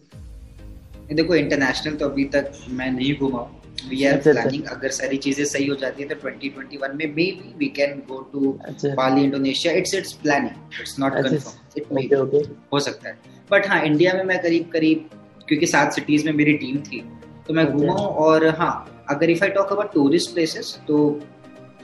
देखो 1.13 1.35
इंटरनेशनल 1.35 1.95
तो 1.95 2.05
अभी 2.05 2.23
तक 2.35 2.51
मैं 2.69 2.91
नहीं 2.91 3.15
घूमा 3.17 3.41
वी 3.89 4.03
आर 4.05 4.17
प्लानिंग 4.17 4.63
अगर 4.71 4.89
सारी 4.91 5.17
चीज़ें 5.17 5.43
सही 5.45 5.67
हो 5.67 5.75
जाती 5.75 6.03
है 6.03 6.09
तो 6.09 6.15
2021 6.19 6.79
में 6.81 6.95
maybe 7.15 7.25
we 7.57 7.67
can 7.75 7.91
go 8.07 8.19
to 8.33 8.51
Bali 8.95 9.23
Indonesia 9.23 9.73
it's 9.73 9.93
it's 9.95 10.13
planning 10.23 10.79
it's 10.81 10.95
not 10.99 11.13
confirm 11.15 11.77
it 11.77 11.91
may 11.93 12.01
हो 12.73 12.79
सकता 12.79 13.09
है। 13.09 13.17
बट 13.51 13.67
हाँ 13.67 13.81
इंडिया 13.85 14.13
में 14.13 14.23
मैं 14.23 14.41
करीब 14.41 14.69
करीब 14.73 15.09
क्योंकि 15.47 15.67
सात 15.67 15.93
सिटीज़ 15.93 16.25
में 16.25 16.33
मेरी 16.33 16.53
टीम 16.57 16.77
थी 16.81 17.03
तो 17.47 17.53
मैं 17.53 17.65
घूमा 17.71 17.93
हूँ। 17.93 18.07
और 18.25 18.47
हाँ 18.59 18.73
अगर 19.09 19.29
if 19.29 19.43
I 19.43 19.49
talk 19.49 19.71
about 19.71 19.93
tourist 19.93 20.33
places 20.33 20.77
तो 20.87 20.97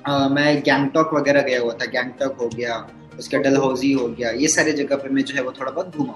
uh, 0.10 0.30
मैं 0.32 0.62
गैंगटॉक 0.62 1.14
वगैरह 1.14 1.42
गया 1.42 1.60
हुआ 1.62 1.74
था। 1.74 1.86
गैंगटॉक 1.86 2.38
हो 2.42 2.48
गया 2.56 2.78
उसका 3.20 3.38
डलहौजी 3.38 3.92
हो 3.94 4.08
गया। 4.10 4.30
ये 4.42 4.48
सारे 4.48 4.72
जगह 4.74 4.96
पे 4.96 5.10
मैं 5.10 5.24
जो 5.24 5.36
है 5.36 5.44
वो 5.44 5.52
थोड़ा 5.60 5.72
बहुत 5.72 5.98
घूमा 5.98 6.16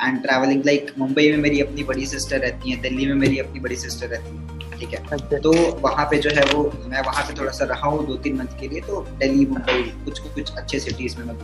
एंड 0.00 0.22
ट्रैवलिंग 0.22 0.62
लाइक 0.66 0.90
मुंबई 0.98 1.30
में 1.30 1.38
मेरी 1.38 1.60
अपनी 1.60 1.84
बड़ी 1.84 2.06
सिस्टर 2.06 2.38
रहती 2.38 2.70
है 2.70 2.80
दिल्ली 2.82 3.06
में 3.06 3.14
मेरी 3.16 3.38
अपनी 3.38 3.60
बड़ी 3.60 3.76
सिस्टर 3.76 4.06
रहती 4.06 4.36
है 4.36 4.78
ठीक 4.78 4.94
है? 4.94 5.00
अच्छा। 5.12 5.38
तो 5.38 5.52
वहाँ 5.80 6.04
पे 6.10 6.18
जो 6.18 6.30
है 6.36 6.44
वो 6.52 6.62
मैं 6.88 7.02
वहाँ 7.06 7.22
पे 7.24 7.38
थोड़ा 7.40 7.52
सा 7.52 7.64
रहा 7.64 7.88
हूँ 7.88 8.06
दो 8.06 8.16
तीन 8.24 8.36
मंथ 8.38 8.60
के 8.60 8.68
लिए 8.68 8.80
तो 8.80 9.00
दिल्ली 9.18 9.46
मुंबई 9.46 9.82
कुछ 10.04 10.18
कुछ 10.20 10.54
अच्छे 10.54 10.80
सिटीज़ 10.80 11.16
में 11.18 11.24
मैं 11.26 11.36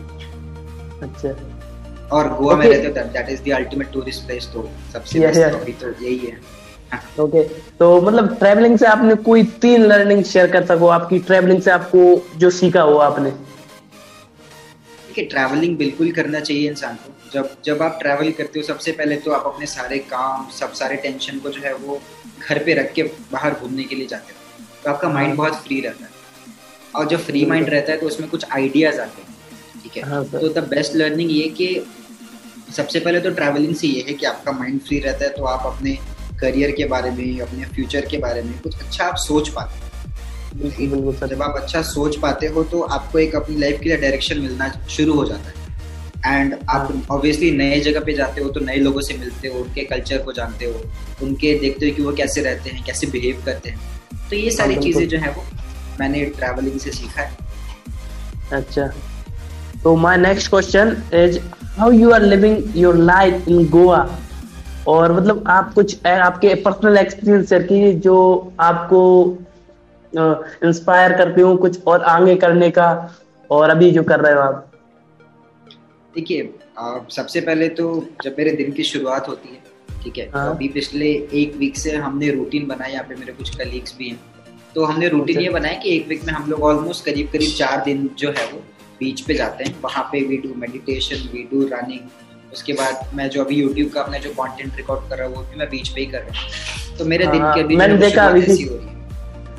अच्छा। 1.01 1.29
और 2.15 2.33
गोवा 2.33 2.55
में 2.55 2.67
रहते 2.67 2.87
हो 2.87 3.09
that 3.13 3.29
is 3.29 3.43
the 3.43 3.53
ultimate 3.55 3.91
tourist 3.93 4.25
place 4.25 4.49
तो 4.53 4.67
सबसे 4.93 5.19
बेस्ट 5.19 5.81
तो 5.83 5.91
यही 6.03 6.17
है। 6.17 6.35
Okay 7.19 7.41
okay. 7.43 7.77
तो 7.79 8.01
मतलब 8.01 8.35
ट्रैवलिंग 8.39 8.77
से 8.77 8.85
आपने 8.85 9.15
कोई 9.27 9.43
तीन 9.61 9.85
लर्निंग 9.85 10.23
शेयर 10.23 10.51
कर 10.51 10.65
सको? 10.65 10.87
आपकी 10.87 11.19
ट्रैवलिंग 11.19 11.61
से 11.61 11.71
आपको 11.71 12.01
जो 12.37 12.49
सीखा 12.49 12.81
हो 12.81 12.97
आपने? 12.97 13.31
देखिए 15.11 15.25
ट्रैवलिंग 15.25 15.75
बिल्कुल 15.77 16.11
करना 16.11 16.39
चाहिए 16.39 16.69
इंसान 16.69 16.95
को। 16.95 17.13
जब 17.31 17.55
जब 17.65 17.81
आप 17.81 17.97
ट्रैवल 18.01 18.31
करते 18.31 18.59
हो 18.59 18.65
सबसे 18.65 18.91
पहले 18.91 19.15
तो 19.15 19.31
आप 19.31 19.45
अपने 19.45 19.65
सारे 19.65 19.97
काम 20.11 20.47
सब 20.49 20.73
सारे 20.73 20.95
टेंशन 20.95 21.39
को 21.39 21.49
जो 21.49 21.61
है 21.61 21.73
वो 21.75 21.99
घर 22.41 22.63
पे 22.63 22.73
रख 22.73 22.93
के 22.93 23.03
बाहर 23.31 23.53
घूमने 23.53 23.83
के 23.83 23.95
लिए 23.95 24.07
जाते 24.07 24.33
हो। 24.33 24.63
तो 24.83 24.89
आपका 24.91 25.09
माइंड। 25.09 25.35
बहुत 25.35 25.55
फ्री 25.63 25.79
रहता 25.81 26.05
है। 26.05 26.09
और 26.95 27.07
जब 27.07 27.25
फ्री 27.25 27.45
माइंड 27.45 27.69
रहता 27.69 27.91
है 27.91 27.97
तो 27.97 28.07
उसमें 28.07 28.29
कुछ 28.29 28.45
आइडियाज़ 28.51 29.01
आते 29.01 29.21
हैं। 29.21 29.83
ठीक 29.83 29.97
है? 29.97 30.03
हाँ, 30.03 30.23
तो 30.25 30.47
द 30.49 30.67
बेस्ट 30.69 30.95
लर्निंग 30.95 31.31
ये 31.31 31.49
कि 31.51 31.69
सबसे 32.77 32.99
पहले 32.99 33.19
तो 33.19 33.31
ट्रैवलिंग 33.31 33.75
से 33.75 33.87
ये 33.87 34.05
है 34.07 34.13
कि 34.13 34.25
आपका 34.25 34.51
माइंड 34.51 34.81
फ्री 34.81 34.99
रहता 34.99 35.25
है 35.25 35.29
तो 35.29 35.45
आप 35.45 35.73
अपने 35.73 35.97
करियर 36.41 36.71
के 36.71 36.85
बारे 36.87 37.11
में 37.11 37.39
अपने 37.41 37.65
फ्यूचर 37.65 38.05
के 38.05 38.17
बारे 38.17 38.41
में 38.41 38.59
कुछ 38.59 38.79
अच्छा 38.79 39.05
आप 39.05 39.15
सोच 39.19 39.49
पाते 39.49 39.75
हैं। 39.75 39.90
जब 40.53 41.41
आप 41.41 41.55
अच्छा 41.57 41.81
सोच 41.81 42.15
पाते 42.19 42.47
हो 42.47 42.63
तो 42.63 42.81
आपको 42.81 43.19
एक 43.19 43.35
अपनी 43.35 43.55
लाइफ 43.55 43.79
के 43.79 43.89
लिए 43.89 43.97
डायरेक्शन 43.97 44.39
मिलना 44.39 44.71
शुरू 44.89 45.13
हो 45.13 45.25
जाता 45.25 45.49
है। 45.49 45.59
एंड 46.25 46.55
आप 46.69 46.91
ऑब्वियसली 47.11 47.49
हाँ। 47.49 47.57
नए 47.57 47.79
जगह 47.79 47.99
पे 47.99 48.13
जाते 48.13 48.41
हो 48.41 48.49
तो 48.49 48.59
नए 48.59 48.75
लोगों 48.77 49.01
से 49.01 49.17
मिलते 49.17 49.47
हो 49.47 49.59
उनके 49.59 49.83
कल्चर 49.83 50.17
को 50.17 50.33
जानते 50.33 50.65
हो 50.65 50.81
उनके 51.23 51.53
देखते 51.59 51.89
हो 51.89 51.95
कि 51.95 52.01
वो 52.01 52.11
कैसे 52.13 52.41
रहते 52.41 52.69
हैं 52.69 52.83
कैसे 52.85 53.07
बिहेव 53.07 53.41
करते 53.45 53.69
हैं। 53.69 53.79
तो 54.29 54.35
ये 54.35 54.51
सारी 54.51 54.73
हाँ, 54.73 54.83
चीज़ें 54.83 55.07
जो 55.07 55.17
है 55.17 55.31
वो 55.33 55.43
मैंने 55.99 56.23
ट्रैवलिंग 56.37 56.79
से 56.79 56.91
सीखा 56.91 57.21
है। 57.21 57.37
अच्छा। 58.53 58.91
तो 59.83 59.95
my 59.95 60.17
next 60.17 60.49
question 60.49 60.95
is 61.13 61.39
how 61.77 61.91
you 61.91 62.11
are 62.11 62.21
living 62.23 62.77
your 62.77 62.97
life 62.97 63.47
in 63.47 63.67
Goa 63.69 64.07
और 64.87 65.11
मतलब 65.13 65.43
आप 65.47 65.73
कुछ 65.73 66.05
आपके 66.05 66.53
पर्सनल 66.63 66.97
एक्सपीरियंस 66.97 67.49
शेयर 67.49 67.63
कीजिए 67.63 67.93
जो 67.99 68.17
आपको 68.59 69.01
इंस्पायर 70.13 71.13
करती 71.17 71.41
हूँ 71.41 71.57
कुछ 71.57 71.83
और 71.87 72.01
आगे 72.11 72.35
करने 72.35 72.69
का 72.71 72.89
और 73.49 73.69
अभी 73.69 73.91
जो 73.91 74.03
कर 74.03 74.19
रहे 74.19 74.33
हो 74.33 74.41
आप। 74.41 74.71
देखिए 76.13 76.53
सबसे 77.11 77.41
पहले 77.41 77.67
तो 77.71 77.85
जब 78.23 78.35
मेरे 78.37 78.51
दिन 78.53 78.71
की 78.71 78.83
शुरुआत 78.83 79.27
होती 79.27 79.49
है 79.49 79.59
ठीक 80.03 80.17
है 80.17 80.29
हाँ। 80.33 80.49
अभी 80.49 80.67
पिछले 80.69 81.07
एक 81.33 81.55
वीक 81.57 81.77
से 81.77 81.95
हमने 81.95 82.29
रूटीन 82.31 82.67
बनाया 82.67 82.93
यहाँ 82.93 83.05
पे 83.09 83.15
मेरे 83.15 83.33
कुछ 83.33 83.55
कलीग्स 83.57 83.95
भी 83.97 84.09
हैं। 84.09 84.19
तो 84.75 84.83
हमने 84.85 85.07
रूटीन 85.09 85.35
अच्छा। 85.35 85.41
ये 85.41 85.49
बनाया 85.53 85.79
कि 85.79 85.95
एक 85.95 86.07
वीक 86.07 86.23
में 86.25 86.33
हम 86.33 86.49
लोग 86.51 86.63
ऑलमोस्ट 86.63 87.05
करीब 87.05 87.29
करीब 87.31 87.51
चार 87.57 87.83
दिन 87.85 88.09
जो 88.19 88.29
है 88.37 88.45
वो 88.51 88.59
बीच 88.99 89.21
पे 89.21 89.33
जाते 89.33 89.63
हैं। 89.63 89.75
वहाँ 89.83 90.03
पे 90.11 90.21
we 90.27 90.37
do 90.37 90.53
meditation 90.57 91.27
we 91.33 91.43
do 91.51 91.63
running 91.73 92.53
उसके 92.53 92.73
बाद 92.73 93.09
मैं 93.15 93.29
जो 93.29 93.43
अभी 93.43 93.55
यूट्यूब 93.55 93.91
का 93.91 94.01
अपना 94.01 94.17
जो 94.17 94.29
कंटेंट 94.33 94.77
रिकॉर्ड 94.77 95.09
कर 95.09 95.17
रहा 95.17 95.27
हूँ 95.27 95.35
वो 95.35 95.43
भी 95.43 95.59
मैं 95.59 95.69
बीच 95.69 95.89
पे 95.89 96.01
ही 96.01 96.07
कर 96.07 96.21
रहा 96.21 96.41
हूँ। 96.41 96.97
तो 96.97 97.05
मेरे 97.05 97.27
दिन 97.27 97.41
के 97.43 97.61
अभी 97.61 97.75
मैंने 97.75 97.93
है 97.93 97.99
देखा 97.99 98.29
ऐसी 98.29 98.63
हो 98.63 98.75
रही 98.75 98.87
है। 98.87 99.00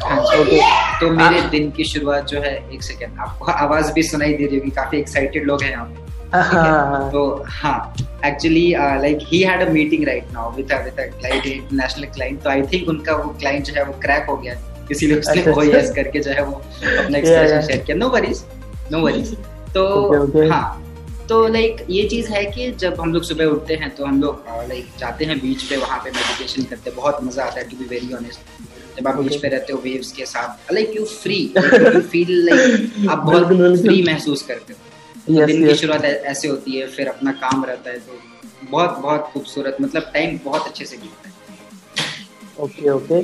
हाँ 0.04 0.44
जी 0.44 0.60
तो 1.00 1.10
मेरे 1.10 1.40
दिन 1.50 1.70
की 1.70 1.84
शुरुआत 1.84 2.26
जो 2.28 2.40
है 2.40 2.54
एक 2.74 2.82
सेकेंड 2.82 3.18
आपको 3.20 3.52
आवाज़ 3.52 3.92
भी 3.92 4.02
सुनाई 4.02 4.32
दे 4.34 4.46
रही 4.46 4.58
होगी 4.58 4.70
काफ़ी 4.70 4.98
एक्साइटेड 4.98 5.46
लोग 5.46 5.62
हैं 5.62 5.70
यहाँ 5.70 5.84
पे 5.86 6.10
हाँ? 6.34 7.10
तो 7.12 7.22
हाँ 7.50 7.94
actually 8.26 8.70
like 9.00 9.18
he 9.22 9.42
had 9.42 9.62
a 9.62 9.70
meeting 9.72 10.04
right 10.06 10.32
now 10.32 10.52
with 10.56 10.72
with 10.84 11.00
a 11.00 11.06
client 11.18 11.46
international 11.46 12.04
client 12.14 12.42
तो 12.42 12.50
आई 12.50 12.62
थिंक 12.72 12.88
उनका 12.88 13.16
वो 13.16 13.32
क्लाइंट 13.40 13.64
जो 13.64 13.74
है 13.74 13.84
वो 13.84 13.92
क्रैक 14.02 14.26
हो 14.28 14.36
गया। 14.36 14.54
इसीलिए 14.90 15.18
उसने 15.18 15.40
अच्छा, 15.40 15.50
वो 15.50 15.60
अच्छा। 15.60 15.78
यस 15.78 15.92
करके 15.94 16.20
जो 16.20 16.30
है 16.30 16.44
वो 16.44 16.52
अपना. 16.52 17.18
एक्सप्रेशन 17.18 17.60
शेयर 17.66 17.82
किया। 17.82 17.96
नो 17.96 18.08
वरीज 18.08 18.44
नो 18.92 19.00
वरीज 19.00 19.34
तो. 19.74 20.48
हाँ 20.50 20.78
तो 21.28 21.46
लाइक 21.48 21.84
ये 21.90 22.02
चीज़ 22.08 22.32
है 22.32 22.44
कि 22.44 22.70
जब 22.78 23.00
हम 23.00 23.12
लोग 23.12 23.22
सुबह 23.24 23.44
उठते 23.46 23.74
हैं 23.74 23.94
तो 23.96 24.04
हम 24.04 24.20
लोग 24.22 24.44
लाइक 24.68 24.86
जाते 24.98 25.24
हैं 25.24 25.38
बीच 25.40 25.62
पे 25.62 25.76
वहाँ 25.76 25.98
पे 26.04 26.10
मेडिटेशन 26.10 26.62
करते 26.62 26.90
हैं 26.90 26.96
बहुत 26.96 27.22
मज़ा 27.24 27.44
आता 27.44 27.60
है 27.60 27.68
टू 27.68 27.76
बी 27.76 27.84
वेरी 27.84 28.12
ऑनेस्ट 28.14 28.40
जब 28.98 29.08
आप 29.08 29.16
बीच 29.16 29.36
पे 29.42 29.48
रहते 29.48 29.72
हो 29.72 29.80
वेव्स 29.84 30.12
के 30.12 30.26
साथ 30.26 30.72
like 30.72 30.96
you 30.96 31.04
free 31.04 31.36
you 31.56 32.00
feel 32.00 32.32
like 32.46 33.08
आप 33.10 33.18
बहुत। 33.18 33.46
फ्री 33.82 34.02
महसूस 34.02 34.42
करते 34.42 34.72
हो। 34.72 34.78
तो 35.26 35.32
Yes, 35.32 35.46
दिन 35.46 35.66
की 35.66 35.74
शुरुआत 35.76 36.04
ऐसे 36.04 36.48
होती 36.48 36.76
है 36.76 36.86
फिर 36.88 37.08
अपना 37.08 37.32
काम 37.40 37.64
रहता 37.64 37.90
है 37.90 37.98
तो 37.98 38.18
बहुत 38.70 38.98
बहुत 38.98 39.28
खूबसूरत 39.32 39.76
मतलब 39.80 40.10
टाइम 40.14 40.38
बहुत 40.44 40.66
अच्छे 40.66 40.84
से 40.84 40.96
बीतता 40.96 41.28
है। 41.28 41.34
ओके 42.60 42.90
ओके 42.90 43.22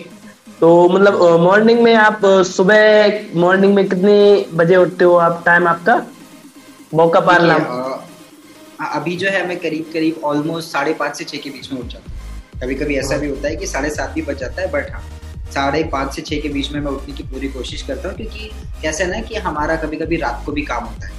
तो 0.61 0.89
मतलब 0.89 1.23
मॉर्निंग 1.41 1.81
में 1.83 1.95
आप 1.95 2.21
सुबह 2.47 3.37
मॉर्निंग 3.41 3.75
में 3.75 3.89
कितने 3.89 4.47
बजे 4.55 4.77
उठते 4.77 5.05
हो 5.05 5.15
आप? 5.17 5.43
टाइम 5.47 5.67
आपका? 5.69 5.97
मौका 6.95 7.21
पार 7.21 7.43
नाम। 7.43 7.63
अभी 8.95 9.17
जो 9.17 9.29
है 9.31 9.47
मैं 9.49 9.59
करीब 9.61 9.91
करीब 9.93 10.25
ऑलमोस्ट 10.25 10.69
साढ़े 10.73 10.93
पाँच 10.95 11.17
से 11.19 11.25
छः 11.25 11.39
के 11.39 11.51
बीच 11.51 11.73
में 11.73 11.81
उठ 11.81 11.87
जाता 11.87 12.11
हूँ। 12.11 12.61
कभी 12.63 12.75
कभी 12.75 12.97
ऐसा 12.99 13.17
भी 13.17 13.29
होता 13.29 13.49
है 13.49 13.57
कि 13.57 13.67
साढ़े 13.67 13.91
सात 13.91 14.13
भी 14.15 14.23
बज 14.23 14.39
जाता 14.39 14.63
है 14.63 14.71
बट 14.73 14.91
हाँ। 14.93 15.03
साढ़े 15.55 15.83
पाँच 15.93 16.15
से 16.15 16.23
छः 16.23 16.41
के 16.41 16.49
बीच 16.49 16.71
में 16.73 16.81
मैं 16.81 16.93
उठने 16.93 17.15
की 17.15 17.23
पूरी 17.29 17.49
कोशिश 17.49 17.83
करता 17.83 18.09
हूँ 18.09 18.17
क्योंकि 18.17 18.51
कैसे 18.83 19.05
है 19.05 19.11
ना 19.11 19.21
कि 19.29 19.35
हमारा 19.47 19.77
कभी 19.77 19.97
कभी 19.97 20.17
रात 20.17 20.43
को 20.47 20.53
भी 20.53 20.63
काम 20.63 20.85
होता 20.85 21.07
है। 21.07 21.17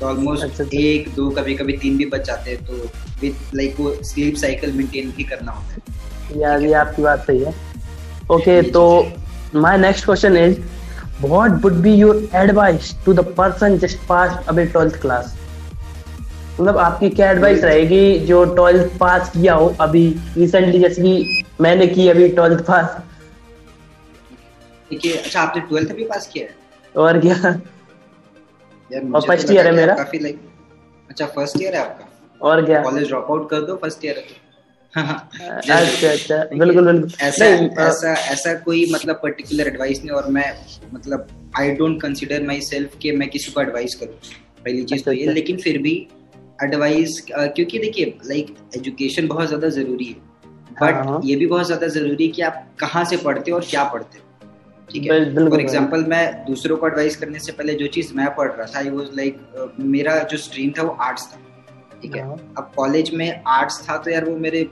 तो 0.00 0.06
ऑलमोस्ट 0.06 0.44
अच्छा, 0.44 0.64
अच्छा। 0.64 0.78
एक 0.78 1.08
दो 1.16 1.28
कभी 1.30 1.54
कभी 1.54 1.72
तीन 1.78 1.96
भी 1.96 2.04
बज 2.12 2.24
जाते 2.26 2.50
हैं 2.50 2.64
तो 2.66 2.88
विद 3.20 3.36
लाइक 3.54 3.76
वो 3.80 3.94
स्लीप 4.04 4.36
साइकिल 4.36 4.72
मेंटेन 4.76 5.10
भी 5.16 5.24
करना 5.24 5.52
होता 5.52 5.74
है। 5.74 6.40
यार 6.40 6.62
ये 6.62 6.72
आपकी 6.74 7.02
बात 7.02 7.26
सही 7.26 7.42
है। 7.44 7.54
ओके 8.30 8.60
तो 8.70 8.84
my 9.56 9.78
next 9.78 10.04
question 10.04 10.36
is 10.36 10.58
what 11.22 11.62
would 11.64 11.72
be 11.82 11.94
your 11.94 12.28
advice 12.36 12.94
to 13.04 13.12
the 13.14 13.24
person 13.38 13.78
just 13.78 13.98
pass 14.08 14.44
अबे 14.48 14.64
ट्वेल्थ 14.66 15.00
क्लास 15.02 15.34
मतलब 16.60 16.78
आपकी 16.78 17.08
क्या 17.10 17.30
एडवाइस 17.30 17.62
रहेगी 17.64 18.18
जो 18.26 18.44
ट्वेल्थ 18.54 18.98
पास 18.98 19.30
किया 19.30 19.54
हो 19.54 19.74
अभी 19.80 20.08
रिसेंटली 20.36 20.78
जैसे 20.78 21.02
कि 21.02 21.44
मैंने 21.60 21.86
की 21.86 22.08
अभी 22.08 22.28
ट्वेल्थ 22.30 22.64
पास 22.66 22.96
देखिए 24.92 25.16
अच्छा 25.16 25.40
आपने 25.40 25.62
ट्वेल्थ 25.68 25.92
भी 25.96 26.04
पास 26.04 26.30
किया 26.32 26.46
है? 26.46 26.54
और 26.94 27.20
क्या? 27.20 27.34
यार 27.34 29.00
और 29.00 29.08
मुझे 29.08 29.26
first 29.28 29.46
तो 29.48 29.54
है 29.54 29.72
मेरा। 29.72 29.94
काफ़ी 29.96 30.18
लाइक 30.18 30.40
अच्छा 31.10 31.26
फ़र्स्ट 31.26 31.60
ईयर 31.62 31.74
है 31.74 31.80
आपका? 31.80 32.08
और 32.40 32.64
क्या? 32.66 32.82
कॉलेज 32.82 33.08
ड्रॉप 33.08 33.30
आउट 33.30 33.48
कर 33.50 33.60
दो 33.66 33.76
फ़र्स्ट 33.76 34.04
ईयर 34.04 34.16
है 34.16 34.22
तो। 34.22 34.40
अच्छा 34.94 36.08
अच्छा 36.08 36.36
बिल्कुल 36.52 36.84
बिल्कुल। 36.84 37.10
ऐसा 37.26 37.44
ऐसा 37.82 38.12
ऐसा 38.32 38.52
कोई 38.64 38.84
मतलब 38.92 39.20
पर्टिकुलर 39.22 39.68
एडवाइस 39.68 39.98
नहीं 39.98 40.10
और 40.16 40.26
मैं 40.30 40.44
मतलब 40.94 41.26
I 41.58 41.70
don't 41.76 42.00
consider 42.02 42.42
my 42.46 42.60
self 42.60 42.96
कि 43.02 43.12
मैं 43.12 43.28
किसी 43.28 43.52
को 43.52 43.60
एडवाइस 43.60 43.94
करूँ। 43.94 44.14
पहली 44.64 44.82
चीज़ 44.82 45.00
अच्छा, 45.00 45.04
तो 45.04 45.12
ये 45.12 45.22
अच्छा। 45.22 45.32
लेकिन 45.32 45.56
फिर 45.58 45.78
भी 45.82 45.94
एडवाइस 46.62 47.20
क्योंकि 47.30 47.78
देखिए 47.78 48.18
लाइक 48.26 48.54
एजुकेशन 48.76 49.28
बहुत 49.28 49.48
ज़्यादा 49.48 49.68
ज़रूरी 49.68 50.04
है। 50.04 50.14
हाँ, 50.82 50.92
हाँ। 50.92 51.18
बट 51.18 51.24
ये 51.24 51.36
भी 51.36 51.46
बहुत 51.46 51.66
ज़्यादा 51.66 51.86
ज़रूरी 51.88 52.26
है 52.26 52.30
कि 52.32 52.42
आप 52.42 52.66
कहाँ 52.80 53.04
से 53.04 53.16
पढ़ते 53.24 53.50
हो 53.50 53.56
और 53.56 53.64
क्या 53.70 53.84
पढ़ते 53.84 54.18
हो। 54.18 54.24
ठीक 54.88 55.04
है? 55.04 55.48
फॉर 55.48 55.60
एग्ज़ाम्पल 55.60 56.04
मैं 56.08 56.24
दूसरों 56.46 56.76
को 56.76 56.86
एडवाइस 56.86 57.16
करने 57.16 57.38
से 57.38 57.52
पहले 57.52 57.74
जो 57.74 57.86
चीज़ 57.88 58.12
मैं 58.14 58.34
पढ़ 58.34 58.50
रहा 58.50 58.66
था 58.66 58.78
आई 58.78 58.90
वाज 58.90 59.08
लाइक 59.16 59.76
मेरा 59.80 60.18
जो 60.24 60.36
स्ट्रीम 60.38 60.72
था 60.78 60.82
वो 60.82 60.96
आर्ट्स 61.02 61.26
था। 61.26 61.38
ठीक 62.02 62.16
है? 62.16 62.22
हाँ। 62.22 62.36
अब 62.58 62.70
कॉलेज 62.76 63.14
में 63.14 63.42
आर्ट्स 63.48 63.80
था 63.88 63.96
तो 63.96 64.10
यार 64.10 64.24
वो 64.24 64.36
मेरे 64.38 64.66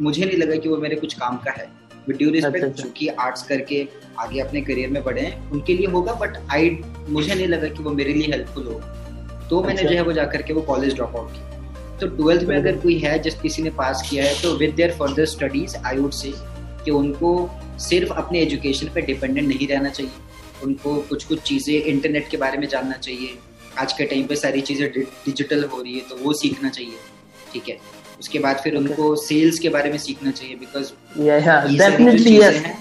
मुझे 0.00 0.24
नहीं 0.24 0.38
लगा 0.38 0.56
कि 0.56 0.68
वो 0.68 0.76
मेरे 0.76 0.96
कुछ 0.96 1.14
काम 1.14 1.36
का 1.44 1.50
है। 1.50 1.68
ड्यू 2.08 2.28
अच्छा, 2.28 2.32
रिस्पेक्ट 2.32 2.64
अच्छा। 2.64 2.82
जो 2.82 2.90
कि 2.96 3.06
आर्ट्स 3.08 3.42
करके 3.42 3.86
आगे 4.20 4.40
अपने 4.40 4.60
करियर 4.62 4.90
में 4.90 5.02
बढ़े 5.04 5.20
हैं 5.20 5.50
उनके 5.50 5.74
लिए 5.74 5.86
होगा 5.86 6.12
बट 6.14 6.36
आई 6.52 6.70
मुझे 7.08 7.34
नहीं 7.34 7.46
लगा 7.48 7.68
कि 7.68 7.82
वो 7.82 7.90
मेरे 7.92 8.12
लिए 8.12 8.30
हेल्पफुल 8.32 8.66
होगा। 8.66 9.46
तो 9.50 9.62
मैंने 9.62 9.80
अच्छा। 9.80 9.90
जो 9.90 9.96
है 9.96 10.02
वो 10.02 10.12
जाकर 10.12 10.52
वो 10.52 10.60
कॉलेज 10.62 10.94
ड्रॉप 10.94 11.16
आउट 11.16 11.32
किया। 11.32 11.98
तो 12.00 12.06
ट्वेल्थ 12.16 12.42
में 12.48 12.56
अगर 12.56 12.76
कोई 12.76 12.98
है 12.98 13.18
जिस 13.18 13.40
किसी 13.40 13.62
ने 13.62 13.70
पास 13.76 14.06
किया 14.10 14.24
है 14.24 14.40
तो 14.42 14.56
with 14.56 14.74
their 14.74 14.92
further 14.92 15.24
studies 15.26 15.76
I 15.76 15.96
would 15.96 16.12
say 16.12 16.32
कि 16.84 16.90
उनको 16.90 17.30
सिर्फ़ 17.78 18.12
अपने 18.12 18.40
एजुकेशन 18.40 18.88
पे 18.94 19.00
डिपेंडेंट 19.00 19.48
नहीं 19.48 19.68
रहना 19.68 19.88
चाहिए। 19.88 20.12
उनको 20.62 20.94
कुछ 21.00 21.24
कुछ 21.24 21.40
चीज़ें 21.40 21.74
इंटरनेट 21.74 22.28
के 22.30 22.36
बारे 22.36 22.58
में 22.58 22.68
जानना 22.68 22.96
चाहिए। 22.96 23.38
आज 23.78 23.92
के 23.92 24.04
टाइम 24.04 24.26
पे 24.26 24.36
सारी 24.36 24.60
चीज़ें 24.60 24.88
डिजिटल 24.90 25.64
हो 25.64 25.82
रही 25.82 25.94
है 25.94 26.08
तो 26.08 26.16
वो 26.16 26.32
सीखना 26.32 26.68
चाहिए। 26.68 26.98
ठीक 27.52 27.68
है? 27.68 27.78
उसके 28.20 28.38
बाद 28.38 28.56
फिर 28.56 28.76
उनको 28.76 29.14
सेल्स 29.16 29.58
के 29.58 29.68
बारे 29.68 29.90
में 29.90 29.98
सीखना 29.98 30.30
चाहिए 30.30 30.54
बिकॉज़ 30.56 30.92
या 31.20 31.36
या 31.38 31.58
हैं 32.60 32.76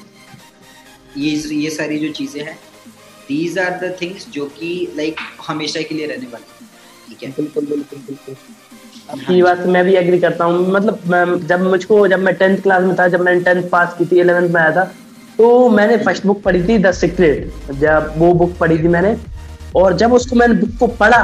सारी 1.70 2.00
जो 2.00 2.12
चीज़ें 2.14 2.44
हैं 2.46 2.58
दीज 3.28 3.58
आर 3.60 3.80
द 3.80 3.98
थिंग्स 4.02 4.30
जो 4.30 4.46
कि 4.46 4.94
लाइक 4.96 5.16
हमेशा 5.48 5.82
के 5.82 5.96
लिए 5.96 6.08
रहने 6.08 6.28
वाली 6.28 6.66
ठीक 7.10 7.24
है? 7.24 7.32
बिल्कुल 7.32 7.66
बिल्कुल 7.66 8.00
बिल्कुल। 8.00 8.36
आपकी 9.12 9.42
बात 9.44 9.60
मैं 9.68 9.84
भी 9.86 9.94
एग्री 9.96 10.20
करता 10.20 10.46
हूँ। 10.46 10.68
मतलब 10.72 11.00
मैं- 11.08 11.48
जब 11.48 11.62
मुझको 11.64 12.08
जब 12.08 12.20
मैं 12.20 12.34
टेंथ 12.36 12.58
क्लास 12.62 12.84
में 12.84 12.96
था 13.00 13.08
जब 13.08 13.22
मैंने 13.22 13.42
टेंथ 13.42 13.70
पास 13.70 13.96
की 13.98 14.06
थी 14.06 14.20
इलेवेंथ 14.20 14.50
में 14.50 14.62
आया 14.62 14.72
था 14.72 14.84
तो 15.38 15.70
मैंने 15.70 15.98
फ़र्स्ट 15.98 16.26
बुक 16.26 16.42
पढ़ी 16.44 16.64
थी 16.68 16.78
द 16.78 16.92
सीक्रेट 16.92 17.74
जब 17.80 18.14
वो 18.18 18.34
बुक 18.34 18.56
पढ़ी 18.60 18.78
थी 18.80 18.88
मैंने 18.88 19.16
और 19.76 19.94
जब 19.98 20.14
उसको 20.14 20.36
मैंने 20.36 20.54
बुक 20.54 20.78
को 20.80 20.88
पढ़ा 20.98 21.22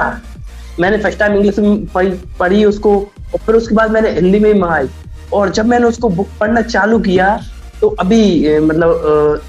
मैंने 0.79 0.97
फ़र्स्ट 0.97 1.19
टाइम 1.19 1.33
इंग्लिश 1.35 1.59
में 1.59 1.85
पढ़ी, 1.85 2.09
पढ़ी 2.39 2.63
उसको 2.65 2.95
और 2.97 3.39
फिर 3.45 3.55
उसके 3.55 3.75
बाद 3.75 3.91
मैंने 3.91 4.09
हिंदी 4.09 4.39
में 4.39 4.53
मंगाई। 4.53 4.89
और 5.33 5.50
जब 5.50 5.65
मैंने 5.65 5.88
उसको 5.88 6.09
बुक 6.09 6.27
पढ़ना 6.39 6.61
चालू 6.61 7.00
किया 7.00 7.38
तो 7.81 7.88
अभी 8.00 8.59
मतलब 8.59 9.41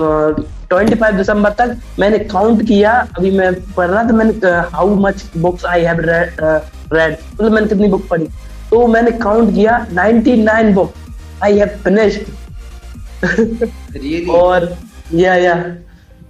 ट्वेंटी 0.00 0.94
फाइव 0.94 1.16
दिसंबर 1.16 1.50
तक 1.58 1.76
मैंने 1.98 2.18
काउंट 2.18 2.66
किया। 2.66 2.92
अभी 3.18 3.30
मैं 3.30 3.52
पढ़ 3.72 3.88
रहा 3.88 4.02
था 4.04 4.12
मैंने 4.12 4.50
how 4.72 4.94
much 4.96 5.24
books 5.36 5.64
I 5.64 5.84
have 5.84 6.00
read 6.92 7.16
मतलब 7.34 7.52
मैंने 7.52 7.66
कितनी 7.68 7.88
बुक 7.88 8.06
पढ़ी? 8.08 8.26
तो 8.70 8.86
मैंने 8.86 9.10
काउंट 9.18 9.54
किया 9.54 9.86
99 9.94 10.72
बुक 10.74 10.92
आई 11.44 11.58
हैव 11.58 11.68
फिनिश्ड 11.84 12.20
और 14.30 14.76
या 15.14 15.34
या 15.36 15.54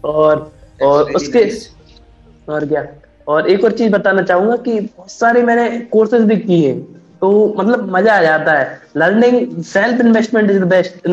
और 0.04 0.52
और 0.82 1.12
उसके 1.16 1.44
और 2.52 2.66
क्या? 2.66 2.86
और 3.28 3.48
एक 3.50 3.64
और 3.64 3.72
चीज़ 3.78 3.92
बताना 3.92 4.22
चाहूँगा 4.22 4.56
कि 4.56 4.80
बहुत 4.80 5.10
सारे 5.10 5.42
मैंने 5.42 5.68
कोर्सेज 5.92 6.22
भी 6.22 6.36
किए 6.36 6.72
तो 7.20 7.28
मतलब 7.58 7.90
मज़ा 7.96 8.14
आ 8.16 8.22
जाता 8.22 8.52
है। 8.58 8.80
Learning 8.96 9.62
self 9.62 10.00
investment 10.00 10.50
is 10.50 10.58
the 10.58 10.64
best 10.68 11.06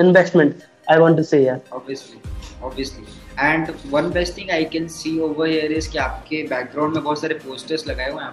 investment 0.00 0.54
I 0.90 0.98
want 0.98 1.16
to 1.16 1.22
say 1.22 1.44
यार 1.44 1.60
obviously 1.78 2.18
obviously. 2.62 3.04
And 3.44 3.64
one 3.92 4.06
best 4.12 4.34
thing 4.36 4.50
i 4.58 4.64
can 4.74 4.86
see 4.92 5.14
over 5.24 5.46
here 5.46 5.70
is 5.78 5.86
कि 5.86 5.98
आपके 5.98 6.42
बैकग्राउंड 6.50 6.94
में 6.94 7.02
बहुत 7.02 7.20
सारे 7.20 7.34
पोस्टर्स 7.46 7.86
लगाए 7.88 8.10
हुए 8.10 8.22
हैं 8.22 8.32